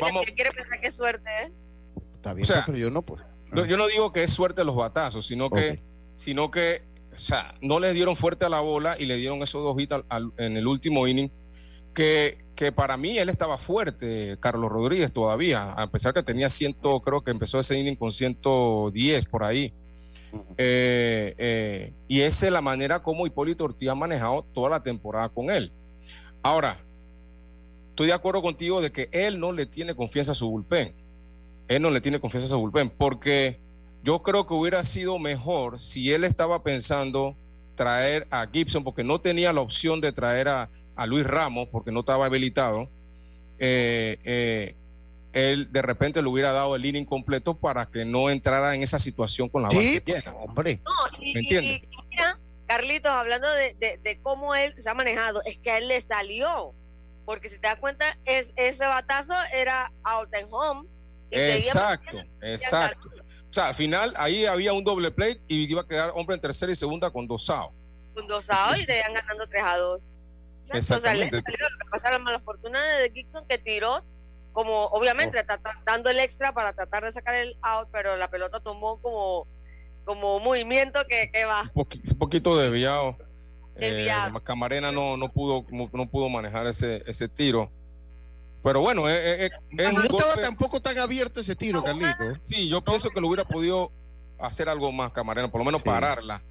[0.00, 1.52] Vamos, quiere pensar que suerte, ¿eh?
[2.16, 3.22] Está bien, pero yo no, pues.
[3.52, 5.82] Yo no digo que es suerte los batazos, sino que,
[6.14, 6.82] sino que,
[7.14, 9.94] o sea, no le dieron fuerte a la bola y le dieron esos dos hits
[10.36, 11.30] en el último inning.
[11.94, 17.00] Que, que para mí él estaba fuerte, Carlos Rodríguez, todavía, a pesar que tenía ciento,
[17.00, 19.72] creo que empezó ese inning con 110 por ahí.
[20.58, 25.28] Eh, eh, y esa es la manera como Hipólito Ortiz ha manejado toda la temporada
[25.28, 25.72] con él.
[26.42, 26.78] Ahora,
[27.98, 30.94] estoy de acuerdo contigo de que él no le tiene confianza a su bullpen.
[31.66, 33.58] Él no le tiene confianza a su bullpen porque
[34.04, 37.36] yo creo que hubiera sido mejor si él estaba pensando
[37.74, 40.70] traer a Gibson porque no tenía la opción de traer a,
[41.08, 42.88] Luis Ramos porque no estaba habilitado.
[43.58, 44.76] Eh, eh,
[45.32, 49.00] él de repente le hubiera dado el inning completo para que no entrara en esa
[49.00, 50.34] situación con la base llena.
[50.36, 50.80] Hombre,
[51.20, 51.82] ¿me entiendes?
[52.68, 56.74] Carlitos, hablando de, de, cómo él se ha manejado, es que a él le salió
[57.28, 60.88] porque si te das cuenta, es, ese batazo era out and home.
[61.30, 63.10] exacto, exacto.
[63.50, 66.40] O sea, al final ahí había un doble play y iba a quedar hombre en
[66.40, 67.52] tercera y segunda con dos.
[68.14, 70.08] Con dos outs y te iban ganando 3 a 2.
[70.72, 71.36] Exactamente.
[71.36, 74.02] O sea, le la mala fortuna de Gibson que tiró,
[74.54, 78.60] como obviamente está dando el extra para tratar de sacar el out, pero la pelota
[78.60, 79.46] tomó como,
[80.06, 81.70] como movimiento que, que va.
[81.74, 81.86] Un,
[82.18, 83.18] poquito desviado.
[83.80, 84.10] Eh,
[84.42, 87.70] Camarena no, no, pudo, no pudo manejar ese, ese tiro.
[88.62, 92.36] Pero bueno, es, no estaba tampoco tan abierto ese tiro, Carlito.
[92.44, 93.92] Sí, yo pienso que lo hubiera podido
[94.38, 96.42] hacer algo más, Camarena, por lo menos pararla.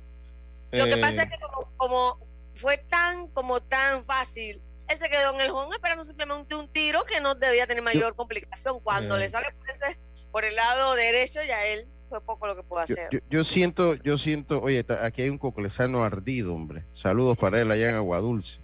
[0.71, 1.37] Lo que pasa es que
[1.75, 2.17] como,
[2.55, 7.03] fue tan, como tan fácil, él se quedó en el home esperando simplemente un tiro
[7.03, 8.79] que no debía tener mayor complicación.
[8.79, 9.99] Cuando le sale por, ese,
[10.31, 13.09] por el lado derecho, ya él fue poco lo que pudo hacer.
[13.29, 16.83] Yo, siento, yo siento, oye, aquí hay un coclesano ardido, hombre.
[16.93, 18.59] Saludos para él allá en Aguadulce.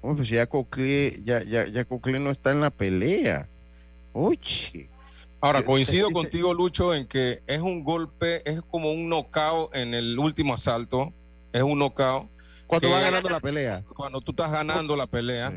[0.00, 3.48] Hombre, pues ya Coclé, ya, ya, ya no está en la pelea.
[4.12, 4.88] Oye.
[5.40, 10.18] Ahora, coincido contigo, Lucho, en que es un golpe, es como un knockout en el
[10.18, 11.12] último asalto.
[11.52, 12.28] Es un knockout.
[12.66, 13.84] Cuando va ganando la pelea.
[13.94, 15.52] Cuando tú estás ganando la pelea.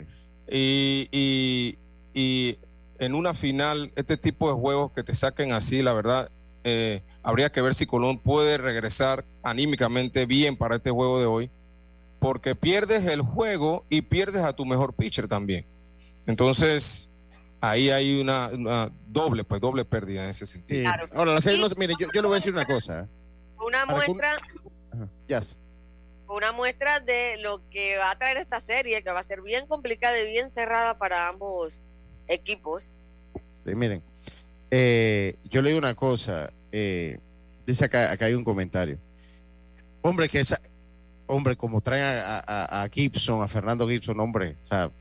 [0.52, 1.78] Y, y,
[2.14, 2.58] y
[3.00, 6.30] en una final, este tipo de juegos que te saquen así, la verdad,
[6.64, 11.52] eh, habría que ver si Colón puede regresar anímicamente bien para este juego de hoy,
[12.20, 15.66] porque pierdes el juego y pierdes a tu mejor pitcher también.
[16.26, 17.10] Entonces,
[17.62, 18.50] ahí hay una,
[19.08, 20.90] doble, pues doble pérdida en ese sentido.
[21.14, 23.02] Ahora, la serie, mire, yo, le voy a decir una cosa.
[23.02, 23.08] ¿eh?
[23.66, 24.38] Una muestra.
[26.28, 29.66] Una muestra de lo que va a traer esta serie, que va a ser bien
[29.66, 31.82] complicada y bien cerrada para ambos
[32.28, 32.96] equipos.
[33.66, 34.04] miren,
[34.72, 37.20] eh, yo le digo una cosa, eh,
[37.66, 38.98] dice acá, acá hay un comentario.
[40.02, 40.62] Hombre, que esa,
[41.28, 44.92] hombre, como traen a, Gibson, a Fernando Gibson, hombre, o sea,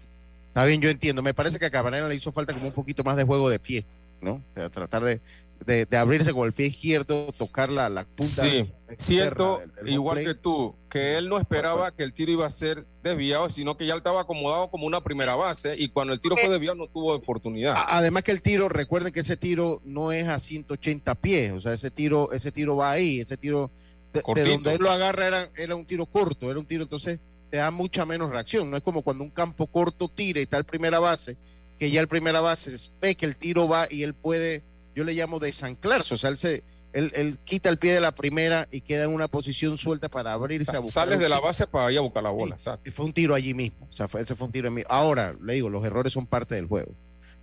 [0.48, 1.22] está bien, yo entiendo.
[1.22, 3.58] Me parece que a Cabrera le hizo falta como un poquito más de juego de
[3.58, 3.84] pie,
[4.20, 4.42] ¿no?
[4.70, 5.20] tratar de,
[5.64, 8.42] de, abrirse con el pie izquierdo, tocar la, la punta.
[8.42, 12.86] Sí, cierto, igual que tú, que él no esperaba que el tiro iba a ser
[13.02, 16.48] desviado, sino que ya estaba acomodado como una primera base y cuando el tiro fue
[16.48, 17.74] desviado no tuvo oportunidad.
[17.88, 21.72] Además que el tiro, recuerden que ese tiro no es a 180 pies, o sea,
[21.72, 23.70] ese tiro, ese tiro va ahí, ese tiro
[24.12, 27.58] de, donde él lo agarra era, era un tiro corto, era un tiro entonces te
[27.58, 30.64] da mucha menos reacción, no es como cuando un campo corto tira y está el
[30.64, 31.36] primera base,
[31.78, 34.62] que ya el primera base ve que el tiro va y él puede
[34.98, 38.66] yo le llamo desanclarse, o sea, él, se, él, quita el pie de la primera
[38.72, 41.06] y queda en una posición suelta para abrirse a buscar.
[41.06, 43.54] Sales de la base para ir a buscar la bola, Y fue un tiro allí
[43.54, 44.82] mismo, o sea, fue, ese fue un tiro en mí.
[44.88, 46.90] Ahora, le digo, los errores son parte del juego,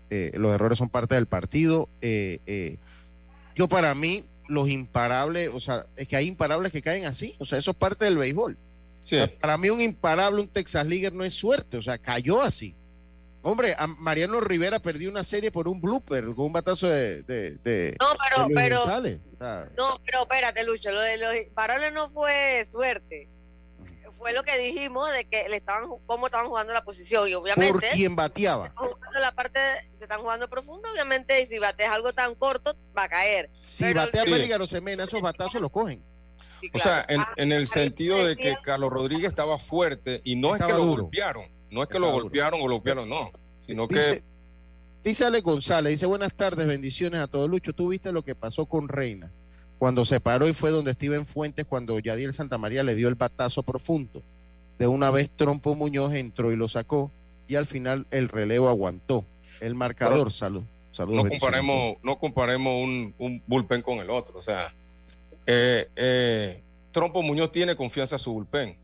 [0.09, 1.87] eh, los errores son parte del partido.
[2.01, 2.77] Eh, eh,
[3.55, 7.45] yo para mí, los imparables, o sea, es que hay imparables que caen así, o
[7.45, 8.57] sea, eso es parte del béisbol.
[9.39, 12.75] para mí un imparable, un Texas Leaguer no es suerte, o sea, cayó así.
[13.47, 17.95] Hombre, Mariano Rivera perdió una serie por un blooper, con un batazo de.
[17.99, 18.47] no, pero.
[18.51, 18.85] pero
[19.77, 23.29] no, pero espérate, Lucho, lo de los varones no fue suerte.
[24.17, 27.71] Fue lo que dijimos de que le estaban cómo estaban jugando la posición y obviamente
[27.71, 28.73] por quien bateaba.
[29.13, 29.59] la parte
[29.99, 33.51] se están jugando profundo, obviamente, y si bateas algo tan corto va a caer.
[33.59, 34.67] Si batea sí.
[34.67, 36.03] Semena, esos batazos los cogen.
[36.73, 40.65] O sea, en, en el sentido de que Carlos Rodríguez estaba fuerte y no es
[40.65, 44.23] que lo golpearon no es que lo golpearon o lo golpearon, no, sino que...
[45.03, 47.47] Dice Ale González, dice buenas tardes, bendiciones a todos.
[47.47, 49.31] Lucho, tú viste lo que pasó con Reina
[49.77, 53.63] cuando se paró y fue donde Steven Fuentes, cuando Yadiel Santamaría le dio el batazo
[53.63, 54.21] profundo.
[54.79, 57.11] De una vez Trompo Muñoz entró y lo sacó
[57.47, 59.25] y al final el relevo aguantó.
[59.61, 60.63] El marcador, salud.
[61.07, 64.39] no comparemos, no comparemos un, bullpen con el otro.
[64.39, 64.73] O sea,
[65.45, 68.77] eh, eh, Trompo Muñoz tiene confianza en su bullpen.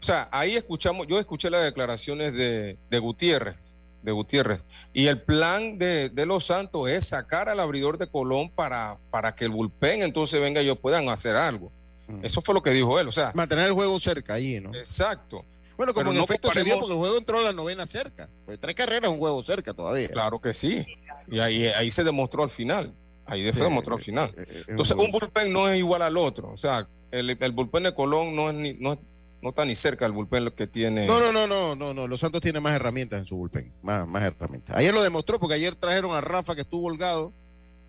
[0.00, 5.78] O sea, ahí escuchamos, yo escuché las declaraciones de, Gutiérrez, de Gutiérrez, y el plan
[5.78, 10.40] de, Los Santos es sacar al abridor de Colón para, para que el bullpen entonces
[10.40, 11.72] venga y ellos puedan hacer algo.
[12.06, 12.24] Mm.
[12.24, 13.32] Eso fue lo que dijo él, o sea.
[13.34, 14.74] Mantener el juego cerca allí, ¿no?
[14.74, 15.44] Exacto.
[15.76, 18.28] Bueno, como en efecto se dio porque el juego entró a la novena cerca.
[18.44, 20.08] Pues tres carreras es un juego cerca todavía.
[20.08, 20.84] Claro que sí.
[21.30, 22.92] Y ahí, ahí se demostró al final.
[23.24, 24.34] Ahí se demostró al final.
[24.66, 26.50] Entonces, un bullpen no es igual al otro.
[26.50, 28.98] O sea, el, el bullpen de Colón no es, ni, no es
[29.40, 31.06] no está ni cerca el bullpen lo que tiene.
[31.06, 32.08] No, no, no, no, no, no.
[32.08, 34.76] Los Santos tienen más herramientas en su bullpen, más, más herramientas.
[34.76, 37.32] Ayer lo demostró porque ayer trajeron a Rafa que estuvo holgado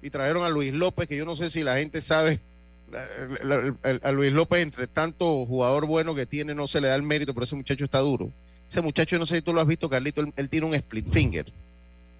[0.01, 2.39] y trajeron a Luis López, que yo no sé si la gente sabe.
[4.03, 7.33] A Luis López, entre tanto jugador bueno que tiene, no se le da el mérito,
[7.33, 8.31] pero ese muchacho está duro.
[8.69, 11.45] Ese muchacho, no sé si tú lo has visto, Carlito, él, tiene un split finger.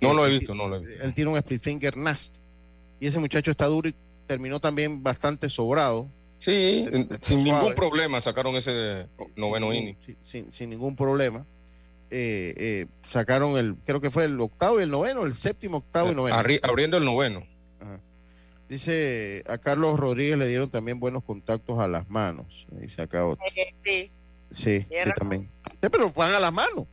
[0.02, 1.04] No lo he visto, no lo he visto.
[1.04, 2.39] Él tiene un split finger nasty.
[3.00, 6.08] Y ese muchacho está duro y terminó también bastante sobrado
[6.39, 6.88] Sí,
[7.19, 9.95] sin ningún problema sacaron ese noveno inning.
[10.23, 11.45] Sin, ningún problema.
[12.12, 16.12] Eh, eh, sacaron el, creo que fue el octavo y el noveno, el séptimo, octavo
[16.12, 16.38] y noveno.
[16.63, 17.45] abriendo el noveno.
[18.69, 22.67] Dice, a Carlos Rodríguez le dieron también buenos contactos a las manos.
[22.71, 23.43] Dice acá otro.
[23.84, 24.12] Sí.
[24.52, 25.49] Sí, sí también.
[25.80, 26.86] pero van a las manos.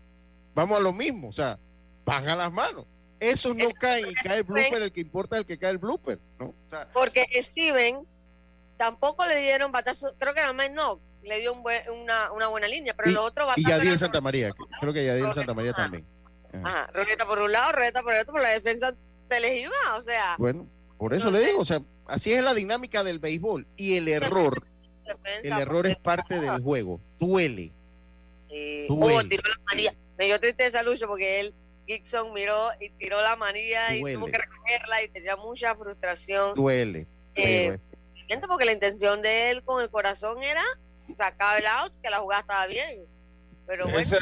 [0.54, 1.28] Vamos a lo mismo.
[1.28, 1.58] O sea,
[2.04, 2.86] van a las manos.
[3.20, 5.78] Esos no caen y cae el blooper, el que importa es el que cae el
[5.78, 6.18] blooper.
[6.38, 6.54] ¿no?
[6.92, 8.15] Porque Stevens
[8.76, 12.94] tampoco le dieron batazo, creo que nada más no, le dio una, una, buena línea,
[12.94, 16.04] pero los otros Y Yadiel Santa María, creo que Yadiel Santa María también.
[16.62, 18.94] Ajá, Roleta por un lado, Roleta por el otro, por la defensa
[19.28, 20.36] se les iba, o sea.
[20.38, 24.08] Bueno, por eso le digo, o sea, así es la dinámica del béisbol y el
[24.08, 24.66] error,
[25.42, 27.72] el error es parte del juego, duele.
[28.48, 28.86] Sí.
[28.88, 29.16] duele.
[29.16, 31.54] Oh, tiró la manilla, me dio tristeza Lucho porque él
[31.86, 36.54] Gibson miró y tiró la manilla y tuvo que recogerla y tenía mucha frustración.
[36.54, 37.06] Duele.
[37.34, 37.78] Eh,
[38.48, 40.62] porque la intención de él con el corazón era
[41.16, 43.04] sacar el out, que la jugada estaba bien.
[43.66, 44.18] Pero esa,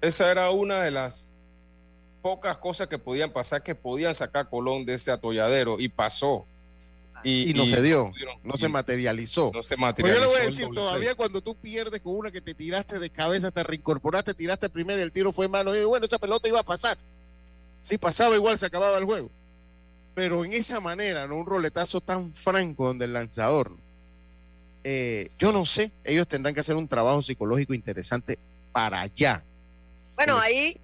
[0.00, 1.32] esa era una de las
[2.22, 6.46] pocas cosas que podían pasar, que podían sacar Colón de ese atolladero y pasó.
[7.24, 8.12] Y, no se dio,
[8.44, 9.50] no se materializó.
[9.52, 10.20] No se materializó.
[10.20, 13.10] yo le voy a decir, todavía cuando tú pierdes con una que te tiraste de
[13.10, 16.64] cabeza, te reincorporaste, tiraste primero, el tiro fue malo, y bueno, esa pelota iba a
[16.64, 16.96] pasar.
[17.82, 19.30] Si pasaba igual, se acababa el juego.
[20.18, 21.36] Pero en esa manera, ¿no?
[21.36, 23.70] Un roletazo tan franco donde el lanzador,
[24.82, 28.36] eh, yo no sé, ellos tendrán que hacer un trabajo psicológico interesante
[28.72, 29.44] para allá.
[30.16, 30.80] Bueno, ahí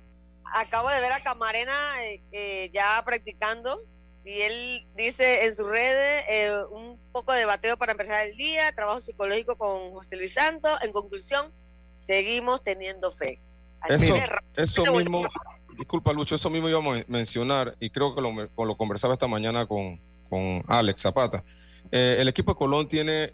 [0.55, 3.83] acabo de ver a Camarena eh, eh, ya practicando
[4.25, 8.73] y él dice en sus redes eh, un poco de bateo para empezar el día,
[8.73, 10.79] trabajo psicológico con José Luis Santos.
[10.83, 11.51] En conclusión,
[11.97, 13.41] seguimos teniendo fe.
[13.89, 14.15] eso,
[14.55, 15.27] eso mismo,
[15.77, 19.67] disculpa Lucho, eso mismo iba a mencionar y creo que lo, lo conversaba esta mañana
[19.67, 21.45] con, con Alex Zapata.
[21.91, 23.33] Eh, el equipo de Colón tiene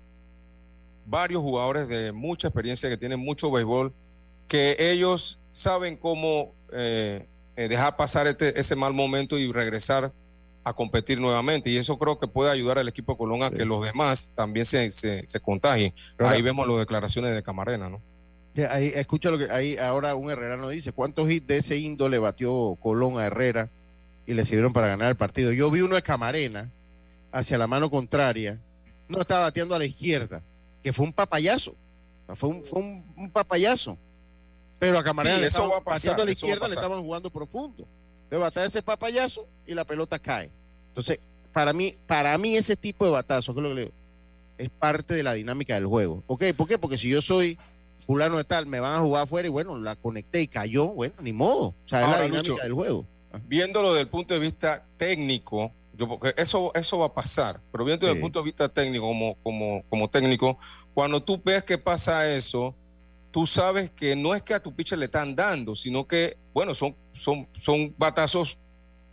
[1.07, 3.93] varios jugadores de mucha experiencia que tienen mucho béisbol,
[4.49, 7.27] que ellos saben cómo eh,
[7.57, 10.13] dejar pasar este, ese mal momento y regresar
[10.65, 11.71] a competir nuevamente.
[11.71, 14.67] Y eso creo que puede ayudar al equipo de Colón a que los demás también
[14.67, 15.95] se, se, contagien.
[16.19, 18.03] ahí vemos las declaraciones de Camarena, ¿no?
[18.69, 22.77] Ahí, escucha lo que ahí ahora un herrerano dice, ¿cuántos hits de ese índole batió
[22.81, 23.71] Colón a Herrera
[24.27, 25.53] y le sirvieron para ganar el partido?
[25.53, 26.71] Yo vi uno de Camarena
[27.31, 28.59] hacia la mano contraria,
[29.09, 30.43] no estaba bateando a la izquierda,
[30.83, 31.77] que fue un papayazo,
[32.35, 33.97] fue un, fue un, papayazo.
[34.79, 37.87] Pero a Camarena le estaban bateando a la izquierda, le estaban jugando profundo
[38.31, 40.51] de batar ese papayazo y la pelota cae.
[40.89, 41.19] Entonces,
[41.53, 43.95] para mí, para mí ese tipo de batazo, que es lo que le digo,
[44.57, 46.23] es parte de la dinámica del juego.
[46.27, 46.45] ¿Ok?
[46.57, 46.79] ¿Por qué?
[46.79, 47.59] Porque si yo soy
[48.11, 51.15] fulano de tal, me van a jugar afuera y bueno, la conecté y cayó, bueno,
[51.21, 51.69] ni modo.
[51.69, 53.07] O sea, es la dinámica del juego.
[53.47, 57.85] Viéndolo desde el punto de vista técnico, yo, porque eso, eso va a pasar, pero
[57.85, 60.59] viendo desde el punto de vista técnico, como, como, como técnico,
[60.93, 62.75] cuando tú ves que pasa eso,
[63.31, 66.75] tú sabes que no es que a tu pitcher le están dando, sino que, bueno,
[66.75, 68.59] son, son, son batazos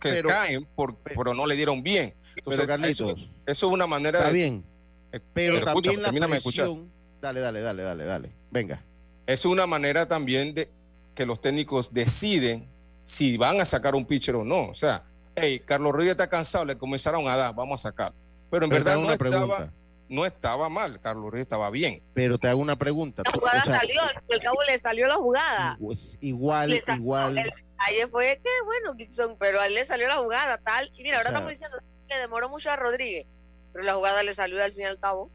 [0.00, 2.14] que caen, por, pero, no le dieron bien.
[2.34, 3.14] Entonces, eso,
[3.46, 4.64] es una manera está bien.
[5.12, 6.90] Eh, pero, también la presión...
[7.20, 8.32] Dale, dale, dale, dale, dale.
[8.50, 8.84] Venga.
[9.28, 10.70] Es una manera también de
[11.14, 12.66] que los técnicos deciden
[13.02, 14.68] si van a sacar un pitcher o no.
[14.68, 15.04] O sea,
[15.36, 18.14] hey, Carlos Rodríguez está cansado, le comenzaron a dar, vamos a sacar.
[18.50, 19.70] Pero en verdad no estaba
[20.08, 22.02] no estaba mal, Carlos Rodríguez estaba bien.
[22.14, 23.22] Pero te hago una pregunta.
[23.26, 25.76] La jugada salió, al cabo le salió la jugada.
[25.78, 27.38] Pues, igual, igual.
[27.86, 30.90] Ayer fue que bueno, Gibson, pero a él le salió la jugada, tal.
[30.96, 31.76] Y mira, ahora estamos diciendo
[32.08, 33.26] que demoró mucho a Rodríguez,
[33.74, 35.30] pero la jugada le salió al fin y al cabo.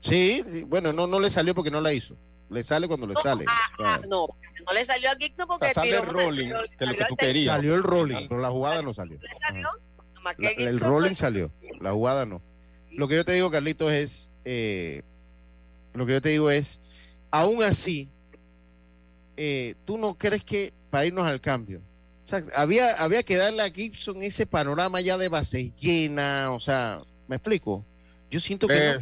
[0.00, 2.18] Sí, bueno, no, no le salió porque no la hizo.
[2.50, 3.44] Le sale cuando le sale.
[3.48, 4.26] Ah, ah, no,
[4.66, 7.54] no le salió a Gibson porque sale el rolling, que lo que tú querías.
[7.54, 9.18] Salió el rolling, pero la jugada no salió.
[10.38, 12.42] el rolling salió, la jugada no.
[12.90, 15.02] Lo que yo te digo, Carlitos, es, eh,
[15.94, 16.80] lo que yo te digo es,
[17.30, 18.08] aún así,
[19.36, 21.80] eh, ¿tú no crees que para irnos al cambio?
[22.24, 26.60] O sea, había, había que darle a Gibson ese panorama ya de base llena, o
[26.60, 27.84] sea, ¿me explico?
[28.28, 28.96] Yo siento que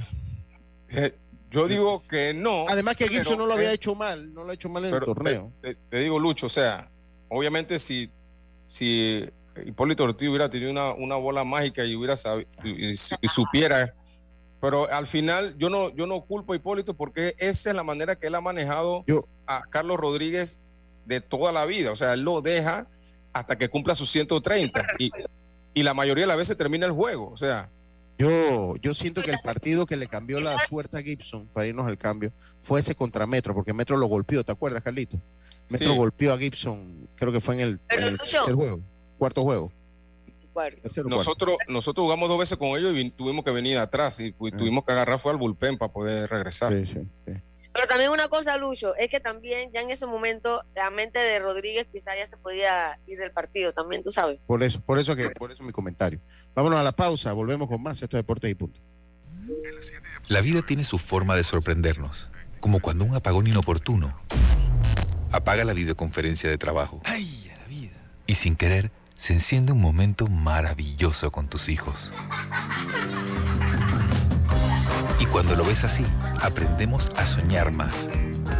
[0.90, 1.14] eh,
[1.50, 2.66] yo digo que no.
[2.68, 5.00] Además que Gibson no lo había hecho mal, no lo ha hecho mal en el
[5.00, 5.52] torneo.
[5.60, 6.90] Te, digo, Lucho, o sea,
[7.28, 8.10] obviamente si,
[8.66, 9.24] si
[9.64, 12.14] Hipólito Ortiz hubiera tenido una, una bola mágica y hubiera
[12.64, 12.96] y,
[13.28, 13.94] supiera.
[14.60, 18.16] Pero al final yo no, yo no culpo a Hipólito porque esa es la manera
[18.16, 19.04] que él ha manejado
[19.46, 20.60] a Carlos Rodríguez
[21.06, 21.92] de toda la vida.
[21.92, 22.88] O sea, él lo deja
[23.32, 25.10] hasta que cumpla sus 130 y,
[25.74, 27.30] y la mayoría de las veces termina el juego.
[27.30, 27.70] O sea,
[28.18, 31.86] yo, yo siento que el partido que le cambió la suerte a Gibson para irnos
[31.86, 35.20] al cambio fue ese contra Metro, porque Metro lo golpeó, ¿te acuerdas, Carlito?
[35.68, 38.80] Metro golpeó a Gibson, creo que fue en el, en el juego
[39.18, 39.72] cuarto juego.
[41.04, 44.56] Nosotros, nosotros jugamos dos veces con ellos y tuvimos que venir atrás y, ah.
[44.56, 46.72] tuvimos que agarrar fue al bullpen para poder regresar.
[47.78, 51.38] Pero también una cosa, Lucho, es que también ya en ese momento la mente de
[51.38, 54.40] Rodríguez quizá ya se podía ir del partido, también tú sabes.
[54.48, 56.18] Por eso, por eso que, por eso mi comentario.
[56.56, 58.80] Vámonos a la pausa, volvemos con más, esto es Deportes y Punto.
[60.26, 64.20] La vida tiene su forma de sorprendernos, como cuando un apagón inoportuno
[65.30, 67.00] apaga la videoconferencia de trabajo.
[67.04, 67.94] ¡Ay, la vida!
[68.26, 72.12] Y sin querer, se enciende un momento maravilloso con tus hijos.
[75.20, 76.04] Y cuando lo ves así,
[76.40, 78.08] aprendemos a soñar más,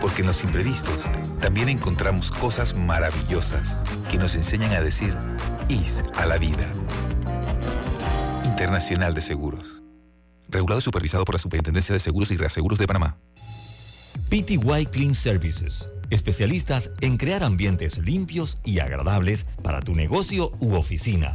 [0.01, 1.05] porque en los imprevistos
[1.41, 3.77] también encontramos cosas maravillosas
[4.11, 5.17] que nos enseñan a decir
[5.69, 6.71] IS a la vida.
[8.45, 9.83] Internacional de Seguros.
[10.49, 13.19] Regulado y supervisado por la Superintendencia de Seguros y Reaseguros de Panamá.
[14.29, 21.35] PTY Clean Services especialistas en crear ambientes limpios y agradables para tu negocio u oficina.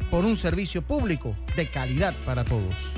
[0.11, 2.93] por un servicio público de calidad para todos.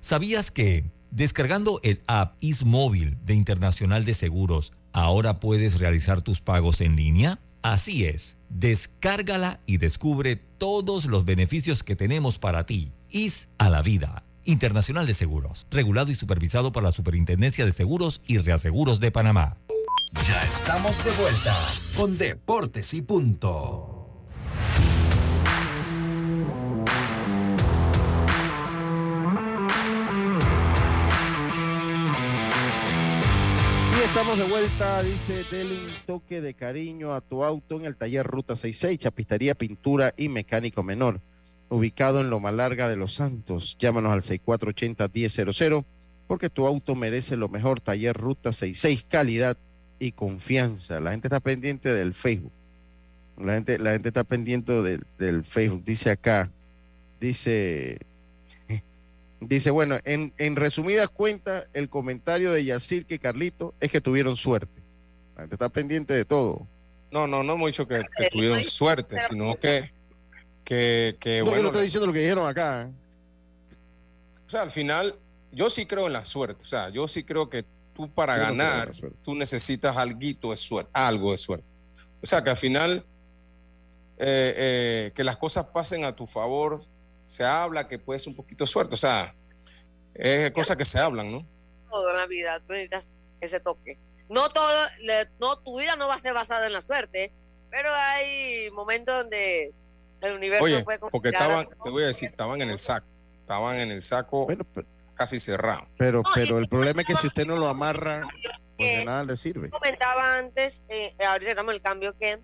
[0.00, 6.80] ¿Sabías que descargando el app IsMóvil de Internacional de Seguros, ahora puedes realizar tus pagos
[6.80, 7.38] en línea?
[7.62, 12.92] Así es, descárgala y descubre todos los beneficios que tenemos para ti.
[13.10, 14.24] IS a la vida.
[14.44, 19.58] Internacional de Seguros, regulado y supervisado por la Superintendencia de Seguros y Reaseguros de Panamá.
[20.26, 21.54] Ya estamos de vuelta
[21.94, 23.97] con Deportes y Punto.
[34.08, 38.26] Estamos de vuelta, dice, dele un toque de cariño a tu auto en el taller
[38.26, 41.20] Ruta 66, Chapistería, Pintura y Mecánico Menor,
[41.68, 43.76] ubicado en Loma Larga de Los Santos.
[43.78, 45.84] Llámanos al 6480-1000
[46.26, 47.80] porque tu auto merece lo mejor.
[47.80, 49.58] Taller Ruta 66, calidad
[49.98, 51.00] y confianza.
[51.00, 52.52] La gente está pendiente del Facebook.
[53.36, 55.84] La gente, la gente está pendiente del, del Facebook.
[55.84, 56.50] Dice acá,
[57.20, 57.98] dice
[59.40, 64.36] Dice, bueno, en, en resumidas cuentas, el comentario de Yacir que Carlito es que tuvieron
[64.36, 64.82] suerte.
[65.36, 66.66] La gente está pendiente de todo.
[67.10, 69.92] No, no, no hemos dicho que, tuvieron suerte, sino que,
[70.64, 72.82] que, que no, yo no estoy diciendo lo que dijeron acá.
[72.82, 72.92] ¿eh?
[74.46, 75.14] O sea, al final,
[75.52, 76.64] yo sí creo en la suerte.
[76.64, 77.64] O sea, yo sí creo que
[77.94, 78.90] tú para ganar,
[79.22, 81.66] tú necesitas algo de suerte, algo de suerte.
[82.22, 83.04] O sea, que al final,
[84.18, 86.82] eh, eh, que las cosas pasen a tu favor
[87.28, 89.34] se habla que puede ser un poquito suerte, o sea,
[90.14, 91.46] es cosa que se hablan, ¿no?
[91.90, 93.98] Todo en la vida, tú necesitas ese toque.
[94.30, 94.86] No todo,
[95.38, 97.30] no, tu vida no va a ser basada en la suerte,
[97.70, 99.74] pero hay momentos donde
[100.22, 103.06] el universo Oye, puede porque estaban, te voy a decir, estaban en el saco,
[103.40, 104.46] estaban en el saco
[105.14, 105.86] casi cerrado.
[105.98, 108.26] Pero, pero el problema es que si usted no lo amarra,
[108.78, 109.68] pues de nada le sirve.
[109.68, 112.40] Comentaba antes, eh, ahorita estamos el cambio que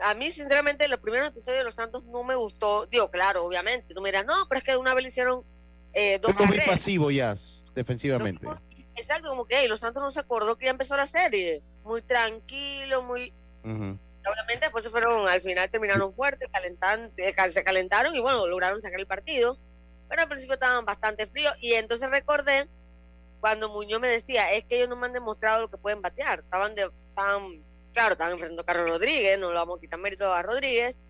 [0.00, 2.86] a mí, sinceramente, los primeros episodios de Los Santos no me gustó.
[2.86, 3.94] Digo, claro, obviamente.
[3.94, 5.44] Tú me dirás, no, pero es que de una vez le hicieron
[5.92, 7.34] eh, dos muy pasivo ya,
[7.74, 8.46] defensivamente.
[8.96, 11.62] exacto, como que Los Santos no se acordó que ya empezó la serie.
[11.84, 13.32] Muy tranquilo, muy...
[13.62, 16.48] Obviamente después se fueron, al final terminaron fuertes,
[17.18, 19.58] eh, se calentaron y bueno, lograron sacar el partido.
[20.08, 22.68] Pero al principio estaban bastante fríos y entonces recordé
[23.40, 26.40] cuando Muñoz me decía, es que ellos no me han demostrado lo que pueden batear.
[26.40, 27.62] Estaban de, estaban
[27.94, 31.00] claro, estaban enfrentando a Carlos Rodríguez, no lo vamos a quitar mérito a Rodríguez,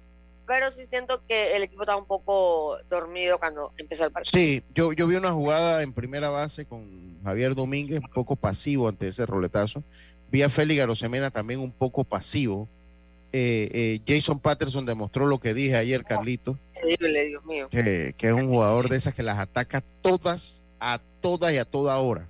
[0.46, 4.38] pero sí siento que el equipo estaba un poco dormido cuando empezó el partido.
[4.38, 8.88] Sí, yo, yo vi una jugada en primera base con Javier Domínguez, un poco pasivo
[8.88, 9.82] ante ese roletazo.
[10.30, 12.68] Vi a Félix Garosemena también un poco pasivo.
[13.32, 16.58] Eh, eh, Jason Patterson demostró lo que dije ayer, Carlito.
[16.76, 17.68] Increíble, Dios mío.
[17.70, 21.98] Que, es un jugador de esas que las ataca todas, a todas y a toda
[21.98, 22.28] hora.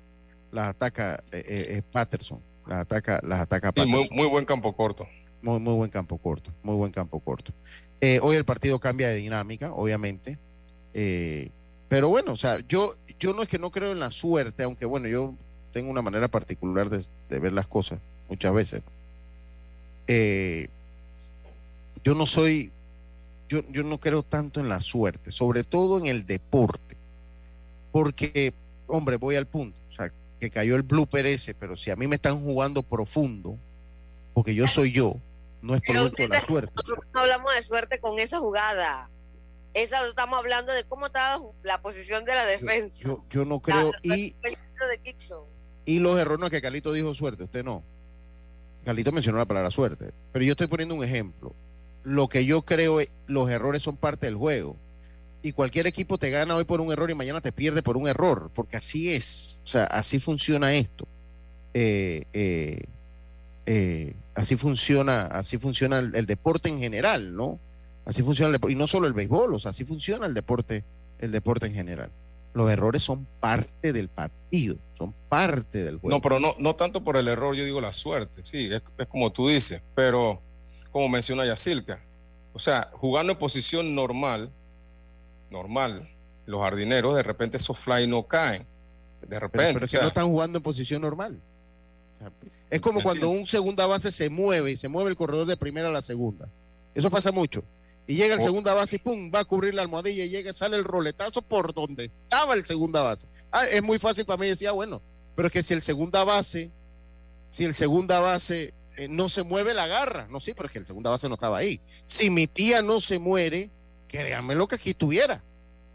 [0.53, 2.41] Las ataca eh, Patterson.
[2.67, 5.07] Las ataca, las ataca muy, buen campo corto.
[5.43, 7.53] Muy, muy buen campo corto, muy buen campo corto.
[8.01, 10.39] Eh, hoy el partido cambia de dinámica, obviamente.
[10.95, 11.51] Eh,
[11.89, 14.87] pero bueno, o sea, yo, yo no es que no creo en la suerte, aunque
[14.87, 15.35] bueno, yo
[15.73, 17.05] tengo una manera particular de,
[17.39, 18.83] ver las cosas muchas veces.
[20.07, 20.69] Eh,
[22.03, 22.73] yo no soy,
[23.49, 26.97] yo, yo no creo tanto en la suerte, sobre todo en el deporte.
[27.93, 28.55] Porque,
[28.87, 29.84] hombre, voy al punto
[30.45, 33.59] que cayó el blooper ese, pero si a mí me están jugando profundo,
[34.35, 35.17] porque yo soy yo,
[35.63, 36.73] no es producto de la suerte.
[36.77, 39.09] Nosotros no hablamos de suerte con esa jugada.
[39.73, 43.03] Esa estamos hablando de cómo estaba la posición de la defensa.
[43.31, 43.93] Yo, no creo.
[44.03, 44.37] y,
[45.87, 47.83] y los errores que Carlito dijo suerte, usted no.
[48.85, 50.13] Carlito mencionó la palabra suerte.
[50.33, 51.55] Pero yo estoy poniendo un ejemplo.
[52.03, 54.77] lo que yo creo, es, los errores son parte del juego.
[55.45, 58.09] Y cualquier equipo te gana hoy por un error y mañana te pierde por un
[58.09, 59.61] error, porque así es.
[59.63, 61.07] O sea, así funciona esto.
[61.75, 62.83] Eh, eh,
[63.67, 67.61] eh, así funciona, así funciona el, deporte en general, ¿no?
[68.07, 70.83] Así funciona el deporte, y no solo el béisbol, o sea, así funciona el deporte,
[71.19, 72.11] el deporte en general.
[72.55, 76.17] Los errores son parte del partido, son parte del juego.
[76.17, 79.31] No, pero no, no tanto por el error, yo digo la suerte, sí, es, como
[79.31, 80.41] tú dices, pero
[80.91, 82.01] como menciona Yacilca,
[82.55, 84.51] o sea, jugando en posición normal,
[85.55, 86.11] normal,
[86.45, 88.67] los jardineros, de repente esos fly no caen.
[89.27, 89.87] De repente.
[89.87, 91.41] Pero, no están jugando en posición normal.
[92.69, 95.89] Es como cuando un segunda base se mueve y se mueve el corredor de primera
[95.89, 96.49] a la segunda.
[96.95, 97.65] Eso pasa mucho.
[98.07, 98.43] Y llega el oh.
[98.43, 101.73] segunda base y pum, va a cubrir la almohadilla y llega, sale el roletazo por
[101.73, 103.27] donde estaba el segunda base.
[103.51, 105.01] Ah, es muy fácil para mí decir, ah, bueno,
[105.35, 106.71] pero es que si el segunda base,
[107.51, 110.27] si el segunda base eh, no se mueve, la agarra.
[110.29, 111.81] No, sí, pero es que el segunda base no estaba ahí.
[112.07, 113.71] Si mi tía no se muere,
[114.23, 115.43] créanme lo que aquí estuviera.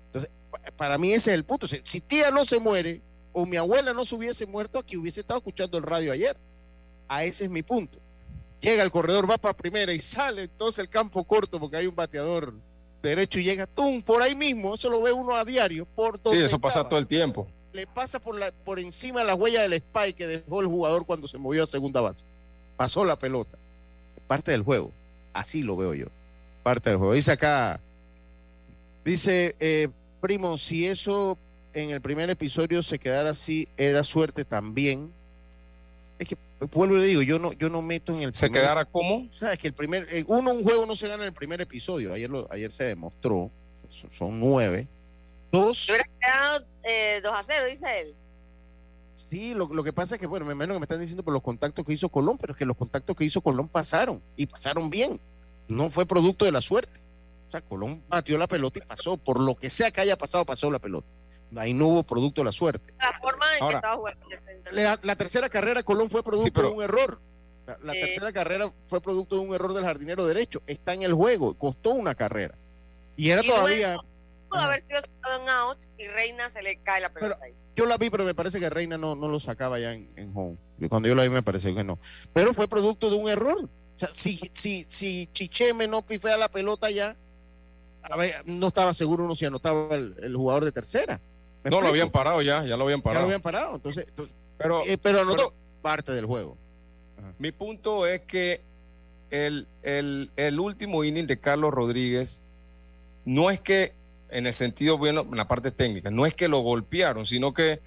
[0.08, 0.30] Entonces,
[0.76, 1.68] para mí ese es el punto.
[1.68, 3.02] Si, tía no se muere
[3.32, 6.36] o mi abuela no se hubiese muerto, aquí hubiese estado escuchando el radio ayer.
[7.08, 7.98] A ese es mi punto.
[8.62, 11.96] Llega el corredor, va para primera y sale entonces el campo corto porque hay un
[11.96, 12.54] bateador
[13.02, 14.76] derecho y llega tum por ahí mismo.
[14.76, 15.86] Eso lo ve uno a diario.
[15.86, 17.48] Por sí, eso pasa todo el tiempo.
[17.72, 21.28] Le pasa por, la, por encima la huella del spike que dejó el jugador cuando
[21.28, 22.26] se movió a segunda base.
[22.76, 23.58] Pasó la pelota.
[24.28, 24.92] Parte del juego.
[25.34, 26.08] Así lo veo yo.
[26.64, 27.14] Parte del juego.
[27.14, 27.80] Dice acá
[29.10, 29.88] Dice, eh,
[30.22, 31.36] primo, si eso
[31.74, 35.12] en el primer episodio se quedara así, era suerte también.
[36.20, 36.38] Es que,
[36.72, 38.36] vuelvo y le digo, yo no, yo no meto en el...
[38.36, 39.28] ¿Se quedara como?
[39.28, 41.34] O sea, es que el primer, eh, uno, un juego no se gana en el
[41.34, 43.50] primer episodio, ayer, lo, ayer se demostró,
[44.12, 44.88] son, nueve.
[45.52, 45.90] Dos...
[45.90, 48.16] Hubiera quedado eh, 2 a 0, dice él.
[49.16, 51.34] Sí, lo, lo, que pasa es que, bueno, me imagino que me están diciendo por
[51.34, 54.46] los contactos que hizo Colón, pero es que los contactos que hizo Colón pasaron y
[54.46, 55.20] pasaron bien.
[55.68, 57.09] No fue producto de la suerte.
[57.50, 59.18] O sea, Colón batió la pelota y pasó.
[59.18, 61.08] Por lo que sea que haya pasado, pasó la pelota.
[61.58, 62.94] Ahí no hubo producto de la suerte.
[63.00, 64.26] La forma en que estaba jugando.
[64.72, 67.20] La, tercera carrera, Colón fue producto de un error.
[67.82, 70.62] La, tercera carrera fue producto de un error del jardinero derecho.
[70.68, 72.56] Está en el juego, costó una carrera.
[73.16, 73.98] Y era todavía.
[74.48, 77.56] pudo haber sido sacado en out y Reina se le cae la pelota ahí.
[77.76, 80.32] Yo la vi, pero me parece que Reina no, no lo sacaba ya en, en
[80.36, 80.58] home.
[80.88, 81.98] Cuando yo la vi me pareció que no.
[82.32, 83.70] Pero fue producto de un error.
[83.96, 87.18] O sea, si, si, si Chicheme no pifea la pelota ya,
[88.46, 91.20] no estaba seguro uno si anotaba el, jugador de tercera.
[91.64, 93.20] No, lo habían parado ya, ya lo habían parado.
[93.20, 94.06] Ya lo habían parado, entonces,
[94.58, 96.58] pero, eh, pero anotó parte del juego.
[97.38, 98.62] Mi punto es que
[99.30, 102.42] el, el, último inning de Carlos Rodríguez
[103.26, 103.94] no es que,
[104.30, 107.82] en el sentido bueno, en la parte técnica, no es que lo golpearon, sino que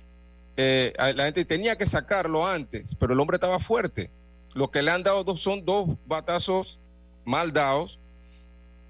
[0.57, 4.11] eh, la gente tenía que sacarlo antes, pero el hombre estaba fuerte.
[4.55, 6.79] Lo que le han dado dos, son dos batazos
[7.25, 7.99] mal dados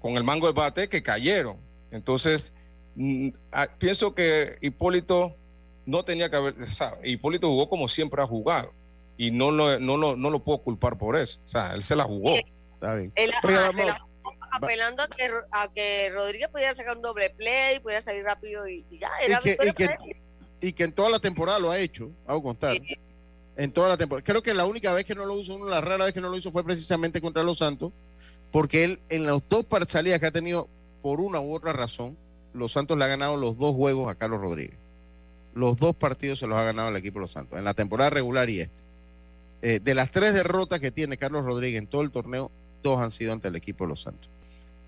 [0.03, 1.55] con el mango de bate que cayeron.
[1.89, 2.51] Entonces,
[2.95, 5.33] mm, ah, pienso que Hipólito
[5.85, 8.73] no tenía que haber, o sea, Hipólito jugó como siempre ha jugado
[9.15, 11.39] y no lo, no, lo, no lo puedo culpar por eso.
[11.45, 12.35] O sea, él se la jugó.
[12.73, 13.13] Está bien.
[14.51, 18.85] apelando a que, a que Rodríguez pudiera sacar un doble play, pudiera salir rápido y,
[18.99, 19.09] ya.
[19.25, 19.95] Era y, que,
[20.59, 22.75] y, que, en toda la temporada lo ha hecho, hago contar.
[23.55, 24.25] En toda la temporada.
[24.25, 26.35] Creo que la única vez que no lo hizo, la rara vez que no lo
[26.35, 27.93] hizo fue precisamente contra los Santos
[28.53, 30.69] porque él en las dos salidas que ha tenido
[31.01, 32.15] por una u otra razón,
[32.53, 34.77] los Santos le ha ganado los dos juegos a Carlos Rodríguez.
[35.55, 38.11] Los dos partidos se los ha ganado el equipo de los Santos, en la temporada
[38.11, 38.83] regular y este.
[39.63, 42.51] Eh, de las tres derrotas que tiene Carlos Rodríguez en todo el torneo,
[42.83, 44.29] dos han sido ante el equipo de los Santos.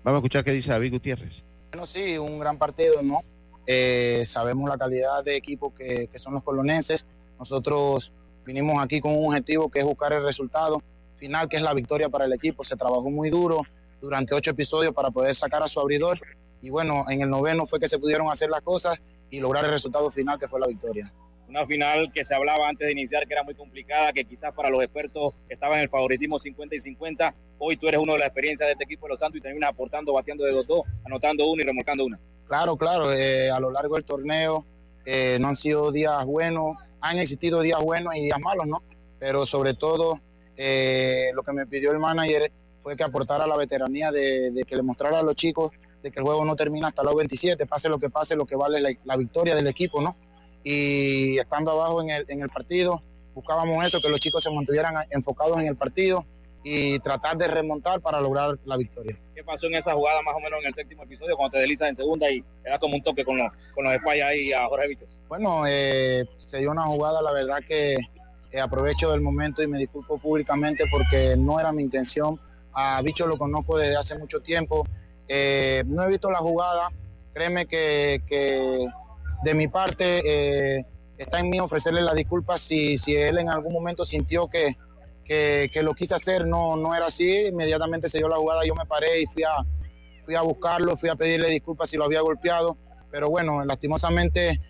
[0.04, 1.42] Vamos a escuchar qué dice David Gutiérrez.
[1.72, 3.22] Bueno, sí, un gran partido, ¿no?
[3.66, 7.04] Eh, sabemos la calidad de equipo que son los colonenses.
[7.36, 8.12] Nosotros
[8.44, 10.84] vinimos aquí con un objetivo que es buscar el resultado
[11.16, 12.62] final, que es la victoria para el equipo.
[12.62, 13.62] Se trabajó muy duro
[14.00, 16.20] durante ocho episodios para poder sacar a su abridor.
[16.60, 19.70] Y bueno, en el noveno fue que se pudieron hacer las cosas y lograr el
[19.70, 21.12] resultado final, que fue la victoria.
[21.48, 24.68] Una final que se hablaba antes de iniciar que era muy complicada, que quizás para
[24.68, 27.34] los expertos estaba en el favoritismo 50 y 50.
[27.58, 29.70] Hoy tú eres uno de la experiencia de este equipo de los Santos y terminas
[29.70, 32.18] aportando, bateando de 2-2, anotando uno y remolcando una.
[32.48, 33.12] Claro, claro.
[33.12, 34.66] Eh, a lo largo del torneo
[35.04, 38.82] eh, no han sido días buenos, han existido días buenos y días malos, ¿no?
[39.20, 40.20] Pero sobre todo
[40.56, 42.50] eh, lo que me pidió el manager
[42.80, 46.24] fue que aportara la veteranía de, que le mostrara a los chicos de que el
[46.24, 49.56] juego no termina hasta los 27, pase lo que pase, lo que vale la, victoria
[49.56, 50.16] del equipo, ¿no?
[50.62, 53.02] Y estando abajo en el, en el partido,
[53.34, 56.24] buscábamos eso, que los chicos se mantuvieran enfocados en el partido
[56.68, 59.16] y tratar de remontar para lograr la victoria.
[59.36, 61.90] ¿Qué pasó en esa jugada más o menos en el séptimo episodio cuando te deslizas
[61.90, 64.88] en segunda y te da como un toque con los, con los ahí a Jorge
[64.88, 65.04] Bicho?
[65.28, 67.96] Bueno, eh, se dio una jugada, la verdad que
[68.52, 72.40] eh, aprovecho del momento y me disculpo públicamente porque no era mi intención.
[72.72, 74.86] A Bicho lo conozco desde hace mucho tiempo.
[75.28, 76.88] Eh, no he visto la jugada,
[77.34, 78.20] créeme que,
[79.42, 80.86] de mi parte eh,
[81.18, 84.76] está en mí ofrecerle las disculpas si, si él en algún momento sintió que,
[85.24, 88.86] que, lo quise hacer, no, no era así, inmediatamente se dio la jugada, yo me
[88.86, 89.66] paré y fui a,
[90.22, 92.76] fui a buscarlo, fui a pedirle disculpas si lo había golpeado,
[93.10, 94.60] pero bueno, lastimosamente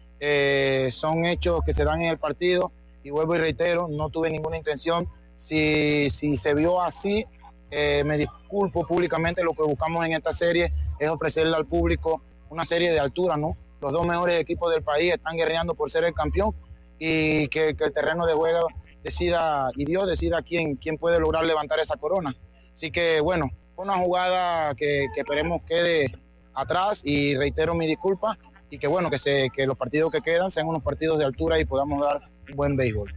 [0.91, 2.73] son hechos que se dan en el partido
[3.07, 7.25] y vuelvo y reitero, no tuve ninguna intención, si, si se vio así,
[7.71, 12.65] eh, me disculpo públicamente, lo que buscamos en esta serie es ofrecerle al público una
[12.65, 13.53] serie de altura, ¿no?
[13.81, 16.53] Los dos mejores equipos del país están guerreando por ser el campeón
[16.99, 18.67] y que, el terreno de juego
[19.05, 22.35] decida y Dios decida quién, quién puede lograr levantar esa corona.
[22.75, 26.13] Así que bueno, fue una jugada que, que esperemos quede
[26.55, 28.37] atrás y reitero mi disculpa
[28.69, 31.61] y que bueno, que, se, que los partidos que quedan sean unos partidos de altura
[31.61, 33.15] y podamos dar buen béisbol.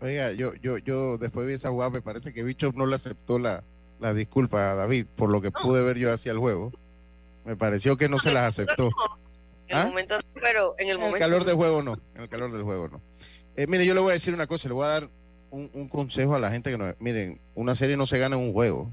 [0.00, 3.38] Oiga, yo, yo, yo después de esa jugada me parece que Bichos no le aceptó
[3.38, 3.62] la,
[4.00, 6.72] la disculpa a David por lo que pude ver yo hacia el juego.
[7.44, 8.90] Me pareció que no se las aceptó.
[9.68, 9.86] En el ¿Ah?
[9.86, 11.18] momento, pero en el, momento...
[11.18, 11.96] calor del juego no.
[12.14, 13.00] En el calor del juego no.
[13.56, 15.10] Eh, mire, yo le voy a decir una cosa, le voy a dar
[15.50, 16.94] un, consejo a la gente que no.
[16.98, 18.90] Miren, una serie no se gana en un juego.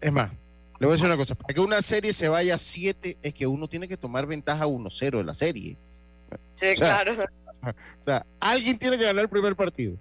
[0.00, 0.30] Es más,
[0.78, 1.34] le voy a decir una cosa.
[1.34, 4.66] Para que una serie se vaya a 7, es que uno tiene que tomar ventaja
[4.66, 5.76] 1-0 de la serie.
[6.54, 7.14] Sí, claro.
[8.00, 9.96] O sea, alguien tiene que ganar el primer partido.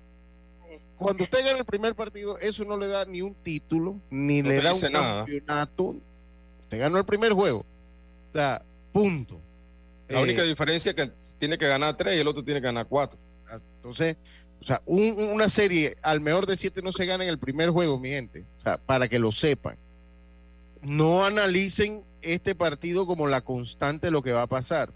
[0.97, 4.61] Cuando usted gana el primer partido, eso no le da ni un título, ni le
[4.61, 5.95] da un campeonato.
[6.63, 7.59] Usted ganó el primer juego.
[7.59, 9.39] O sea, punto.
[10.09, 12.65] La única eh, diferencia es que tiene que ganar tres y el otro tiene que
[12.65, 13.17] ganar cuatro.
[13.77, 14.17] Entonces,
[14.61, 17.97] o sea, una serie al mejor de siete no se gana en el primer juego,
[17.97, 18.43] mi gente.
[18.57, 19.77] O sea, para que lo sepan.
[20.81, 24.91] No analicen este partido como la constante de lo que va a pasar.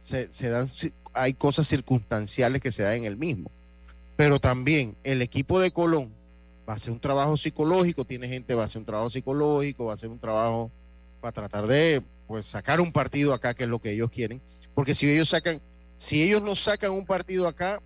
[0.00, 0.68] Se, se dan,
[1.12, 3.50] hay cosas circunstanciales que se dan en el mismo.
[4.16, 6.12] Pero también el equipo de Colón
[6.68, 9.92] va a hacer un trabajo psicológico, tiene gente, va a hacer un trabajo psicológico, va
[9.92, 10.70] a hacer un trabajo
[11.20, 14.40] para tratar de pues sacar un partido acá, que es lo que ellos quieren.
[14.74, 15.60] Porque si ellos sacan,
[15.96, 17.80] si ellos no sacan un partido acá,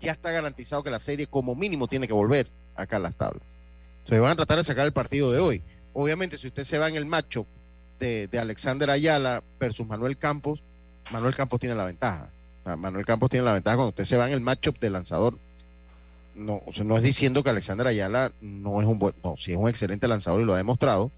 [0.00, 3.42] ya está garantizado que la serie como mínimo tiene que volver acá a las tablas.
[3.98, 5.62] Entonces van a tratar de sacar el partido de hoy.
[5.92, 7.46] Obviamente, si usted se va en el macho
[8.00, 10.62] de, Alexander Ayala versus Manuel Campos,
[11.10, 12.30] Manuel Campos tiene la ventaja.
[12.64, 15.38] Manuel Campos tiene la ventaja cuando usted se va en el matchup de lanzador.
[16.34, 19.52] No, o sea, no es diciendo que Alexander Ayala no es un buen, no, si
[19.52, 21.10] es un excelente lanzador y lo ha demostrado.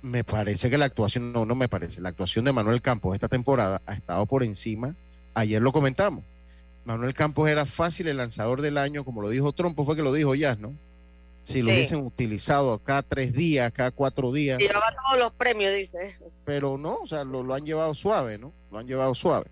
[0.00, 3.28] Me parece que la actuación, no, no me parece, la actuación de Manuel Campos esta
[3.28, 4.96] temporada ha estado por encima.
[5.34, 6.24] Ayer lo comentamos.
[6.84, 10.12] Manuel Campos era fácil el lanzador del año, como lo dijo Trompo, fue que lo
[10.12, 10.74] dijo ya, ¿no?
[11.44, 14.58] Si lo hubiesen utilizado cada tres días, cada cuatro días.
[14.58, 16.16] Llevaba todos los premios, dice.
[16.44, 18.52] Pero no, o sea, lo, lo han llevado suave, ¿no?
[18.70, 19.46] Lo han llevado suave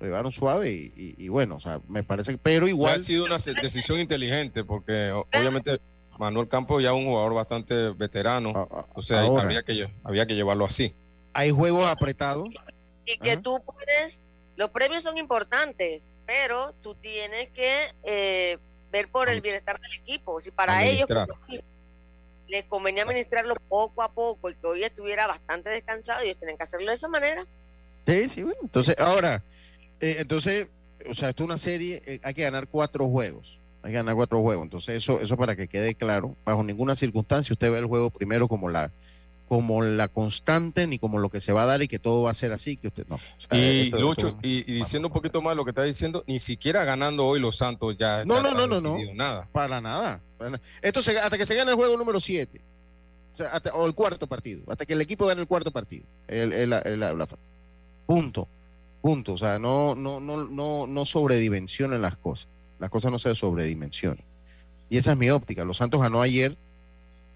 [0.00, 2.96] lo llevaron suave y, bueno, o sea, me parece que, pero igual.
[2.96, 5.80] Ha sido una decisión inteligente porque obviamente
[6.18, 10.64] Manuel Campos ya es un jugador bastante veterano, o sea, había, que, había que llevarlo
[10.64, 10.94] así.
[11.32, 12.48] Hay juegos apretados.
[13.06, 14.20] Y que tú puedes,
[14.56, 18.58] los premios son importantes, pero tú tienes que eh,
[18.92, 20.40] ver por el bienestar del equipo.
[20.40, 21.08] Si para ellos
[22.48, 26.62] les convenía administrarlo poco a poco y que hoy estuviera bastante descansado, ellos tienen que
[26.62, 27.46] hacerlo de esa manera.
[28.06, 28.58] Sí, sí, bueno.
[28.62, 29.42] Entonces, ahora,
[30.04, 30.66] eh, entonces,
[31.08, 33.58] o sea, esto es una serie, eh, hay que ganar cuatro juegos.
[33.82, 34.64] Hay que ganar cuatro juegos.
[34.64, 38.46] Entonces, eso, eso para que quede claro, bajo ninguna circunstancia usted ve el juego primero
[38.46, 38.90] como la
[39.48, 42.30] como la constante ni como lo que se va a dar y que todo va
[42.30, 43.18] a ser así que usted no.
[43.50, 47.40] Y Lucho y, diciendo un poquito más lo que está diciendo ni siquiera ganando hoy
[47.40, 48.98] los Santos ya no no no no no.
[49.14, 49.48] nada.
[49.52, 50.20] Para nada.
[50.82, 52.60] Esto se, hasta que se gane el juego número 7
[53.72, 56.72] o, el cuarto partido hasta que el equipo gane el cuarto partido el,
[58.06, 58.48] punto
[59.04, 59.34] Punto.
[59.34, 62.48] O sea, no, no, no, no, no sobredimensionen las cosas.
[62.78, 64.24] Las cosas no se sobredimensionan.
[64.88, 65.62] Y esa es mi óptica.
[65.62, 66.56] Los Santos ganó ayer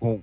[0.01, 0.23] con,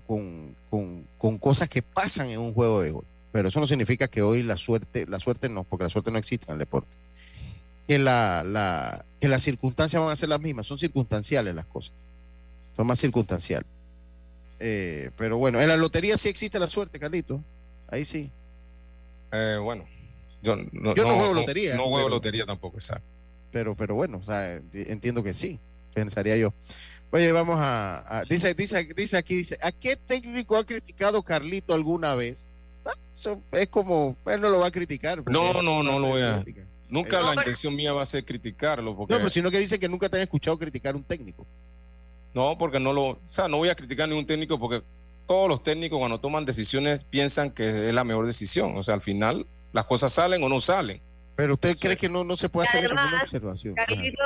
[1.20, 3.06] con, cosas que pasan en un juego de gol.
[3.32, 6.18] Pero eso no significa que hoy la suerte, la suerte no, porque la suerte no
[6.18, 6.90] existe en el deporte.
[7.88, 10.66] Que, la, la, que las circunstancias van a ser las mismas.
[10.66, 11.94] Son circunstanciales las cosas.
[12.76, 13.68] Son más circunstanciales.
[14.60, 17.40] Eh, pero bueno, en la lotería sí existe la suerte, Carlito.
[17.88, 18.32] Ahí sí.
[19.32, 19.86] Eh, bueno,
[20.46, 20.56] yo
[21.06, 21.76] no, juego lotería.
[21.76, 23.08] No, juego lotería tampoco, exacto.
[23.52, 25.60] Pero, pero bueno, o sea, entiendo que sí,
[25.94, 26.54] pensaría yo.
[27.12, 32.16] Oye, vamos a, dice, dice, dice aquí, dice, ¿a qué técnico ha criticado Carlito alguna
[32.16, 32.48] vez?
[32.86, 32.92] Ah,
[33.54, 35.24] es como, él no lo va a criticar.
[35.30, 36.44] No, no, no lo voy a.
[36.90, 38.96] Nunca la intención mía va a ser criticarlo.
[38.96, 39.14] Porque...
[39.14, 41.46] No, pero sino que dice que nunca te han escuchado criticar un técnico.
[42.34, 44.84] No, porque no lo, o sea, no voy a criticar ningún técnico porque
[45.26, 48.78] todos los técnicos cuando toman decisiones piensan que es la mejor decisión.
[48.78, 51.02] O sea, al final las cosas salen o no salen.
[51.36, 53.76] Pero usted cree que no, no se puede hacer ninguna observación.
[53.76, 54.24] Carlito,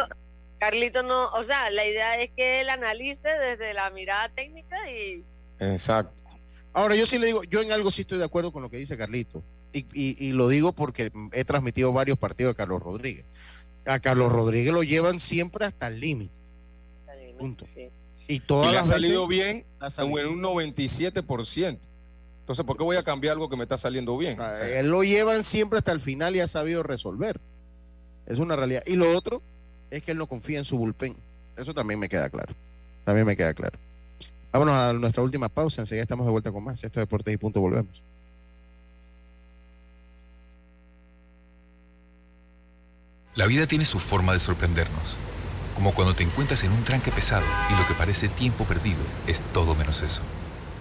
[0.59, 5.25] Carlito no, o sea, la idea es que él analice desde la mirada técnica y,
[5.57, 6.21] Exacto.
[6.71, 8.77] Ahora, yo sí le digo, yo en algo sí estoy de acuerdo con lo que
[8.77, 9.43] dice Carlito.
[9.73, 13.25] Y, y, lo digo porque he transmitido varios partidos de Carlos Rodríguez.
[13.85, 16.33] A Carlos Rodríguez lo llevan siempre hasta el límite.
[17.39, 17.65] Punto.
[18.27, 21.79] Y todas ha salido bien en un 97%.
[22.49, 24.39] Entonces, ¿por qué voy a cambiar algo que me está saliendo bien?
[24.73, 27.39] él lo llevan siempre hasta el final y ha sabido resolver.
[28.25, 28.81] Es una realidad.
[28.87, 29.43] Y lo otro
[29.91, 31.15] es que él no confía en su bullpen.
[31.55, 32.51] Eso también me queda claro.
[33.05, 33.77] También me queda claro.
[34.51, 35.81] Vámonos a nuestra última pausa.
[35.81, 36.83] Enseguida estamos de vuelta con más.
[36.83, 37.61] Esto es Deportes y Punto.
[37.61, 38.01] Volvemos.
[43.35, 45.17] La vida tiene su forma de sorprendernos.
[45.75, 49.39] Como cuando te encuentras en un tranque pesado y lo que parece tiempo perdido es
[49.53, 50.23] todo menos eso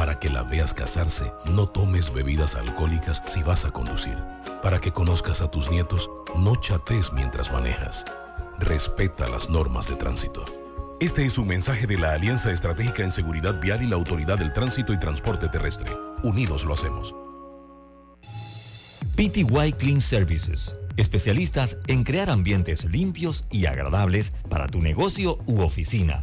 [0.00, 4.16] Para que la veas casarse, no tomes bebidas alcohólicas si vas a conducir.
[4.62, 8.06] Para que conozcas a tus nietos, no chates mientras manejas.
[8.58, 10.46] Respeta las normas de tránsito.
[11.00, 14.54] Este es un mensaje de la Alianza Estratégica en Seguridad Vial y la Autoridad del
[14.54, 15.94] Tránsito y Transporte Terrestre.
[16.22, 17.14] Unidos lo hacemos.
[19.16, 20.76] PTY Clean Services.
[20.96, 26.22] Especialistas en crear ambientes limpios y agradables para tu negocio u oficina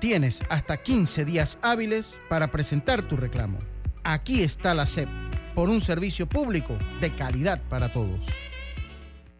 [0.00, 3.58] Tienes hasta 15 días hábiles para presentar tu reclamo.
[4.04, 5.08] Aquí está la SEP,
[5.54, 8.24] por un servicio público de calidad para todos.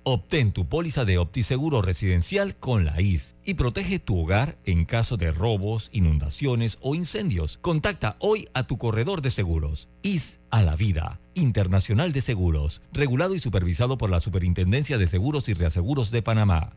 [0.02, 5.16] Obtén tu póliza de OptiSeguro residencial con la IS y protege tu hogar en caso
[5.16, 7.58] de robos, inundaciones o incendios.
[7.60, 9.88] Contacta hoy a tu corredor de seguros.
[10.02, 11.20] IS a la vida.
[11.34, 16.72] Internacional de Seguros, regulado y supervisado por la Superintendencia de Seguros y Reaseguros de Panamá.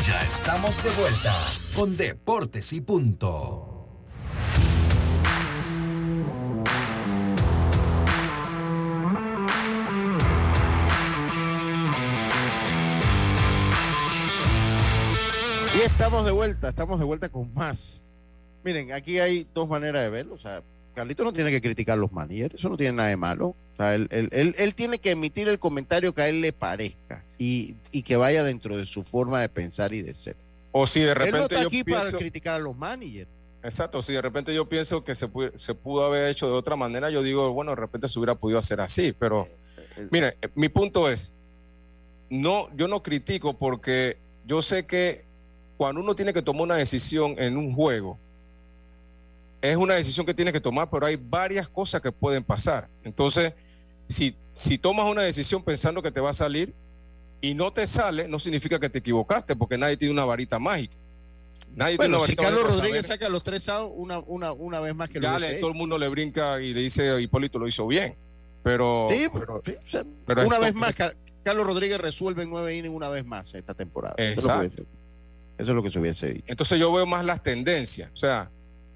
[0.00, 1.34] Ya estamos de vuelta
[1.76, 3.68] con Deportes y Punto.
[15.74, 18.02] Y estamos de vuelta, estamos de vuelta con más.
[18.64, 20.34] Miren, aquí hay dos maneras de verlo.
[20.34, 20.62] O sea,
[20.94, 23.48] Carlito no tiene que criticar los managers, eso no tiene nada de malo.
[23.48, 27.74] O sea, él, él, tiene que emitir el comentario que a él le parezca y,
[28.02, 30.36] que vaya dentro de su forma de pensar y de ser.
[30.70, 31.36] O si de repente.
[31.36, 33.28] Él no está aquí para criticar a los managers.
[33.62, 37.10] Exacto, si de repente yo pienso que se, se pudo haber hecho de otra manera,
[37.10, 39.48] yo digo, bueno, de repente se hubiera podido hacer así, pero
[40.10, 41.32] mire, mi punto es,
[42.28, 45.24] no, yo no critico porque yo sé que
[45.76, 48.18] cuando uno tiene que tomar una decisión en un juego,
[49.62, 52.88] es una decisión que tiene que tomar, pero hay varias cosas que pueden pasar.
[53.04, 53.52] Entonces,
[54.08, 56.74] si, si tomas una decisión pensando que te va a salir
[57.40, 60.94] y no te sale, no significa que te equivocaste, porque nadie tiene una varita mágica.
[61.76, 64.94] Nadie tiene una varita si Carlos Rodríguez saca los tres outs una, una, una, vez
[64.96, 67.86] más que lo le, todo el mundo le brinca y le dice Hipólito lo hizo
[67.86, 68.16] bien.
[68.64, 69.28] Pero, sí,
[70.26, 70.94] pero, una vez más,
[71.42, 74.14] Carlos Rodríguez resuelve en nueve innings una vez más esta temporada.
[74.18, 74.82] Exacto.
[75.58, 76.44] Eso es lo que se hubiese dicho.
[76.48, 78.10] Entonces yo veo más las tendencias.
[78.12, 78.50] O sea,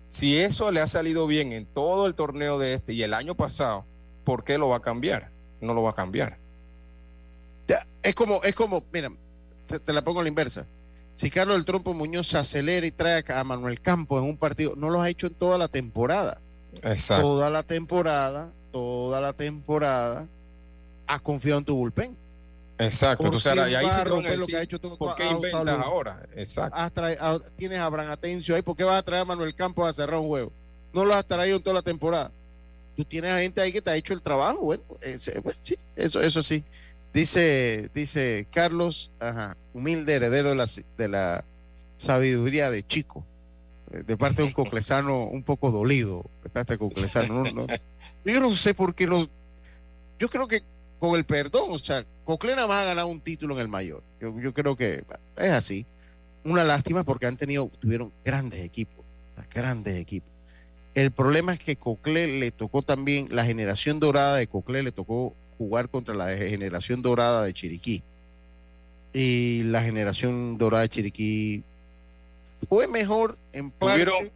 [0.09, 3.35] si eso le ha salido bien en todo el torneo de este y el año
[3.35, 3.85] pasado,
[4.25, 5.31] ¿por qué lo va a cambiar?
[5.61, 6.39] No lo va a cambiar.
[7.69, 9.11] Ya, es como, es como, mira,
[9.85, 10.67] te, la pongo a la inversa.
[11.17, 14.75] Si Carlos el Trompo Muñoz se acelera y trae a Manuel Campos en un partido,
[14.77, 16.41] no lo ha hecho en toda la temporada.
[16.83, 17.23] Exacto.
[17.23, 20.29] Toda la temporada, toda la temporada,
[21.07, 22.17] has confiado en tu bullpen.
[22.79, 26.23] Exacto, entonces ahora, y ahí se lo que ha hecho todo, ¿por qué inventas ahora?
[26.35, 26.77] Exacto.
[27.57, 30.21] tienes a Abraham Atencio ahí, ¿por qué vas a traer a Manuel Campos a cerrar
[30.21, 30.53] un juego?
[30.93, 32.31] No lo has traído en toda la temporada.
[32.95, 34.83] Tú tienes a gente ahí que te ha hecho el trabajo, bueno,
[35.63, 36.65] sí, eso, eso sí.
[37.13, 40.69] Dice, dice Carlos, ajá, humilde heredero de la,
[40.99, 41.45] de la
[41.97, 43.25] sabiduría de Chico.
[43.91, 46.25] de parte de un coclesano un poco dolido.
[46.45, 47.45] Está este coclesano.
[48.25, 49.31] yo no sé por qué los.
[50.19, 50.63] Yo creo que
[50.99, 54.03] con el perdón, o sea, Coclena más ha ganado un título en el mayor.
[54.21, 55.05] Yo, yo creo que
[55.37, 55.87] es así.
[56.45, 59.05] Una lástima porque han tenido, tuvieron grandes equipos,
[59.53, 60.31] grandes equipos.
[60.95, 65.35] El problema es que Cocle le tocó también, la generación dorada de Cocle le tocó
[65.59, 68.03] jugar contra la generación dorada de Chiriquí.
[69.13, 71.65] Y la generación dorada de Chiriquí
[72.69, 74.05] fue mejor en parte.
[74.05, 74.31] Tuvieron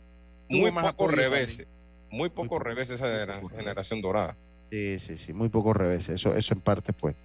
[0.48, 1.66] muy pocos reveses,
[2.10, 4.36] muy pocos reveses esa generación dorada.
[4.70, 6.10] Sí, sí, sí, muy pocos reveses.
[6.10, 7.16] Eso, eso en parte, pues,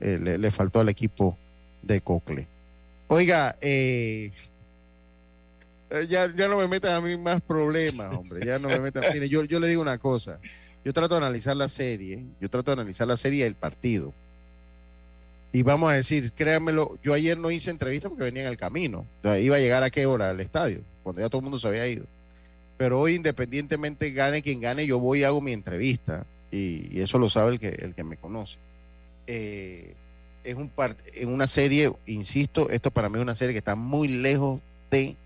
[0.00, 1.36] eh, le, faltó al equipo
[1.82, 2.46] de Cocle.
[3.08, 4.32] Oiga, eh,
[5.90, 8.44] eh, ya, ya no me metan a mí más problemas, hombre.
[8.44, 9.04] Ya no me metan.
[9.12, 10.40] Mire, yo, yo le digo una cosa.
[10.84, 12.24] Yo trato de analizar la serie.
[12.40, 14.12] Yo trato de analizar la serie del partido.
[15.52, 19.06] Y vamos a decir, créanmelo, yo ayer no hice entrevista porque venía en el camino.
[19.40, 21.86] iba a llegar a qué hora al estadio, cuando ya todo el mundo se había
[21.86, 22.06] ido.
[22.76, 26.26] Pero hoy, independientemente gane quien gane, yo voy y hago mi entrevista.
[26.54, 28.58] Y, eso lo sabe el que, el que me conoce.
[29.26, 29.94] Eh,
[30.44, 30.70] es un
[31.14, 35.16] en una serie, insisto, esto para mí es una serie que está muy lejos de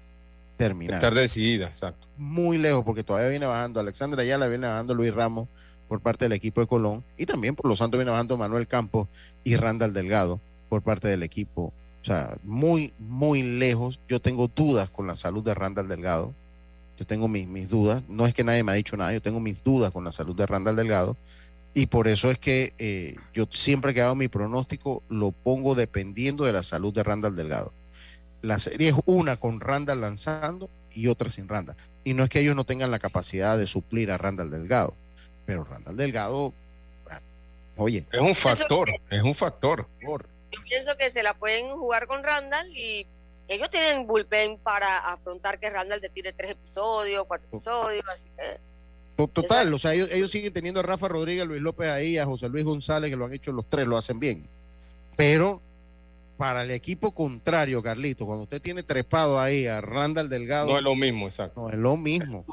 [0.56, 0.94] terminar.
[0.94, 2.06] Estar decidida, exacto.
[2.16, 5.48] Muy lejos, porque todavía viene bajando Alexandra la viene bajando Luis Ramos
[5.88, 9.08] por parte del equipo de Colón, y también por los Santos viene bajando Manuel Campos
[9.42, 11.72] y Randall Delgado por parte del equipo.
[12.02, 13.98] O sea, muy, muy lejos.
[14.08, 16.32] Yo tengo dudas con la salud de Randall Delgado.
[16.98, 18.02] Yo tengo mis, mis dudas.
[18.08, 20.34] No es que nadie me ha dicho nada, yo tengo mis dudas con la salud
[20.34, 21.16] de Randall Delgado.
[21.74, 26.44] Y por eso es que eh, yo siempre que hago mi pronóstico lo pongo dependiendo
[26.44, 27.72] de la salud de Randall Delgado.
[28.42, 31.76] La serie es una con Randall lanzando y otra sin Randall.
[32.02, 34.94] Y no es que ellos no tengan la capacidad de suplir a Randall Delgado,
[35.46, 36.52] pero Randall Delgado,
[37.10, 37.20] ah,
[37.76, 38.04] oye.
[38.10, 39.86] Es un factor, es un factor.
[40.00, 43.06] Yo pienso que se la pueden jugar con Randall y
[43.48, 48.68] ellos tienen bullpen para afrontar que Randall te tire tres episodios, cuatro episodios, así que
[49.26, 52.48] Total, o sea, ellos, siguen teniendo a Rafa Rodríguez, a Luis López ahí, a José
[52.48, 54.46] Luis González, que lo han hecho los tres, lo hacen bien.
[55.16, 55.60] Pero
[56.36, 60.68] para el equipo contrario, Carlito, cuando usted tiene trepado ahí a Randall Delgado.
[60.68, 61.62] No es lo mismo, exacto.
[61.62, 62.44] No es lo mismo.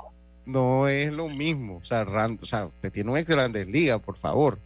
[0.48, 1.78] No es lo mismo.
[1.78, 4.58] O sea, Rand, o sea usted tiene un ex Grandes Ligas, por favor.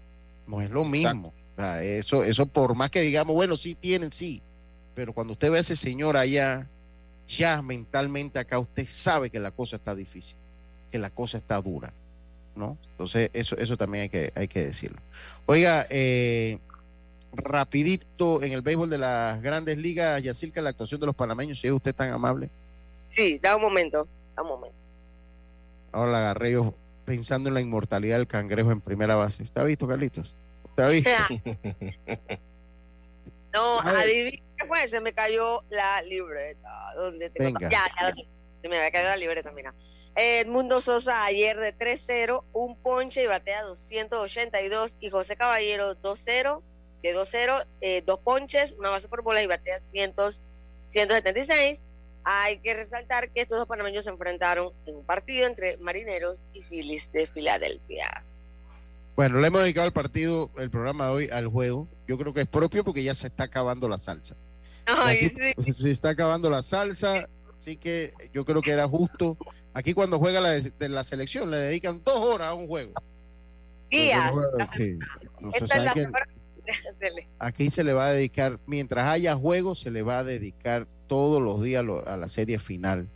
[0.47, 1.33] No es lo mismo.
[1.57, 4.41] O sea, eso, eso por más que digamos, bueno, sí tienen, sí.
[4.99, 6.67] Pero cuando usted ve a ese señor allá,
[7.25, 10.35] ya mentalmente acá, usted sabe que la cosa está difícil
[10.91, 11.93] que la cosa está dura,
[12.53, 12.77] ¿no?
[12.91, 14.99] Entonces, eso, eso también hay que, hay que decirlo.
[15.45, 16.59] Oiga, eh,
[17.31, 21.67] rapidito en el béisbol de las grandes ligas, Yacirca, la actuación de los panameños, si
[21.67, 22.49] es usted tan amable.
[23.07, 24.77] Sí, da un momento, da un momento.
[25.93, 26.73] Ahora la agarré yo
[27.05, 29.43] pensando en la inmortalidad del cangrejo en primera base.
[29.43, 30.33] ¿Está visto, Carlitos?
[30.65, 31.09] ¿Está visto?
[33.53, 36.93] no, adivina qué fue, se me cayó la libreta.
[36.95, 37.59] ¿Dónde tengo?
[37.61, 38.13] Ya, ya,
[38.61, 39.73] se me había caído la libreta, mira.
[40.15, 46.61] Edmundo Sosa ayer de 3-0, un ponche y batea 282 y José Caballero 2-0,
[47.01, 50.15] de 2-0, eh, dos ponches, una base por bola y batea 100,
[50.87, 51.83] 176.
[52.25, 56.63] Hay que resaltar que estos dos panameños se enfrentaron en un partido entre Marineros y
[56.63, 58.23] Phillies de Filadelfia.
[59.15, 61.87] Bueno, le hemos dedicado el partido, el programa de hoy al juego.
[62.07, 64.35] Yo creo que es propio porque ya se está acabando la salsa.
[64.97, 65.31] Ay,
[65.63, 65.73] sí.
[65.73, 67.27] Se está acabando la salsa,
[67.57, 69.37] así que yo creo que era justo
[69.73, 72.93] Aquí cuando juega la, de, la selección le dedican dos horas a un juego.
[73.89, 74.29] Días.
[77.39, 81.41] aquí se le va a dedicar, mientras haya juego, se le va a dedicar todos
[81.41, 83.07] los días a la serie final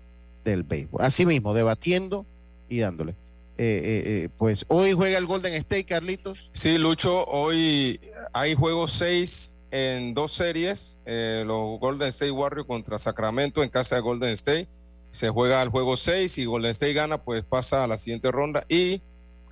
[0.43, 1.01] del béisbol.
[1.01, 2.26] Así mismo, debatiendo
[2.69, 3.11] y dándole.
[3.57, 6.49] Eh, eh, eh, pues hoy juega el Golden State, Carlitos.
[6.53, 7.99] Sí, Lucho, hoy
[8.32, 14.01] hay juego seis en dos series, los Golden State Warriors contra Sacramento en casa de
[14.01, 14.69] Golden State
[15.13, 18.65] se juega al juego 6 y Golden State gana, pues pasa a la siguiente ronda.
[18.67, 18.99] Y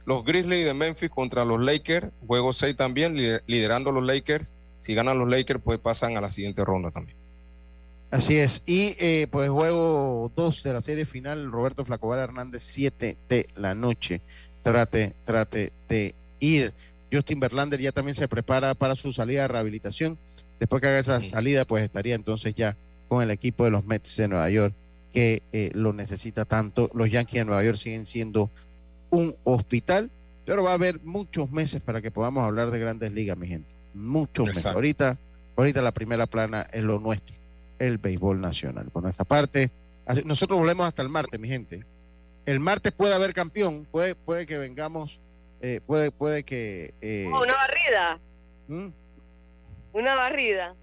[0.05, 3.15] los Grizzlies de Memphis contra los Lakers, juego 6 también,
[3.45, 4.51] liderando los Lakers.
[4.79, 7.15] Si ganan los Lakers, pues pasan a la siguiente ronda también.
[8.09, 8.63] Así es.
[8.65, 13.75] Y eh, pues juego 2 de la serie final, Roberto Flacobar Hernández, 7 de la
[13.75, 14.21] noche.
[14.63, 16.73] Trate, trate de ir.
[17.11, 20.17] Justin Verlander ya también se prepara para su salida de rehabilitación.
[20.59, 24.15] Después que haga esa salida, pues estaría entonces ya con el equipo de los Mets
[24.17, 24.73] de Nueva York
[25.13, 26.89] que eh, lo necesita tanto.
[26.93, 28.49] Los Yankees de Nueva York siguen siendo
[29.09, 30.09] un hospital,
[30.45, 33.69] pero va a haber muchos meses para que podamos hablar de grandes ligas, mi gente.
[33.93, 34.65] Muchos meses.
[34.65, 35.17] Ahorita,
[35.55, 37.35] ahorita la primera plana es lo nuestro,
[37.79, 38.89] el béisbol nacional.
[38.91, 39.69] Por nuestra parte,
[40.25, 41.83] nosotros volvemos hasta el martes, mi gente.
[42.45, 45.19] El martes puede haber campeón, puede, puede que vengamos,
[45.61, 46.93] eh, puede, puede que...
[47.01, 48.19] Eh, una barrida.
[48.67, 48.87] ¿Mm?
[49.93, 50.75] Una barrida.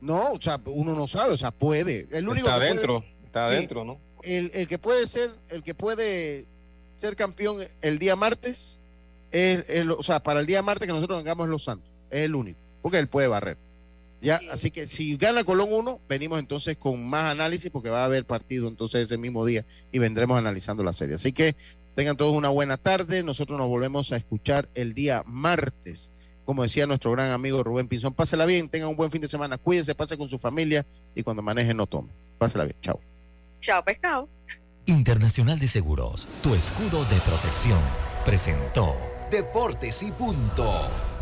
[0.00, 2.06] No, o sea, uno no sabe, o sea, puede.
[2.10, 3.04] El único Está adentro.
[3.24, 3.98] Está adentro, ¿no?
[4.26, 6.46] el, que puede ser, el que puede
[6.96, 8.78] ser campeón el día martes,
[9.30, 12.58] es, o sea, para el día martes que nosotros vengamos los Santos, es el único,
[12.82, 13.56] porque él puede barrer.
[14.22, 18.06] Ya, así que si gana Colón 1, venimos entonces con más análisis porque va a
[18.06, 21.16] haber partido entonces ese mismo día y vendremos analizando la serie.
[21.16, 21.54] Así que
[21.96, 23.24] tengan todos una buena tarde.
[23.24, 26.12] Nosotros nos volvemos a escuchar el día martes.
[26.44, 29.58] Como decía nuestro gran amigo Rubén Pinzón, pásela bien, tengan un buen fin de semana,
[29.58, 30.86] cuídense, pase con su familia
[31.16, 32.12] y cuando manejen no tomen.
[32.38, 33.00] Pásela bien, chao.
[33.60, 34.28] Chao, pescado.
[34.84, 37.80] Internacional de Seguros, tu escudo de protección,
[38.24, 38.94] presentó
[39.32, 41.15] Deportes y punto.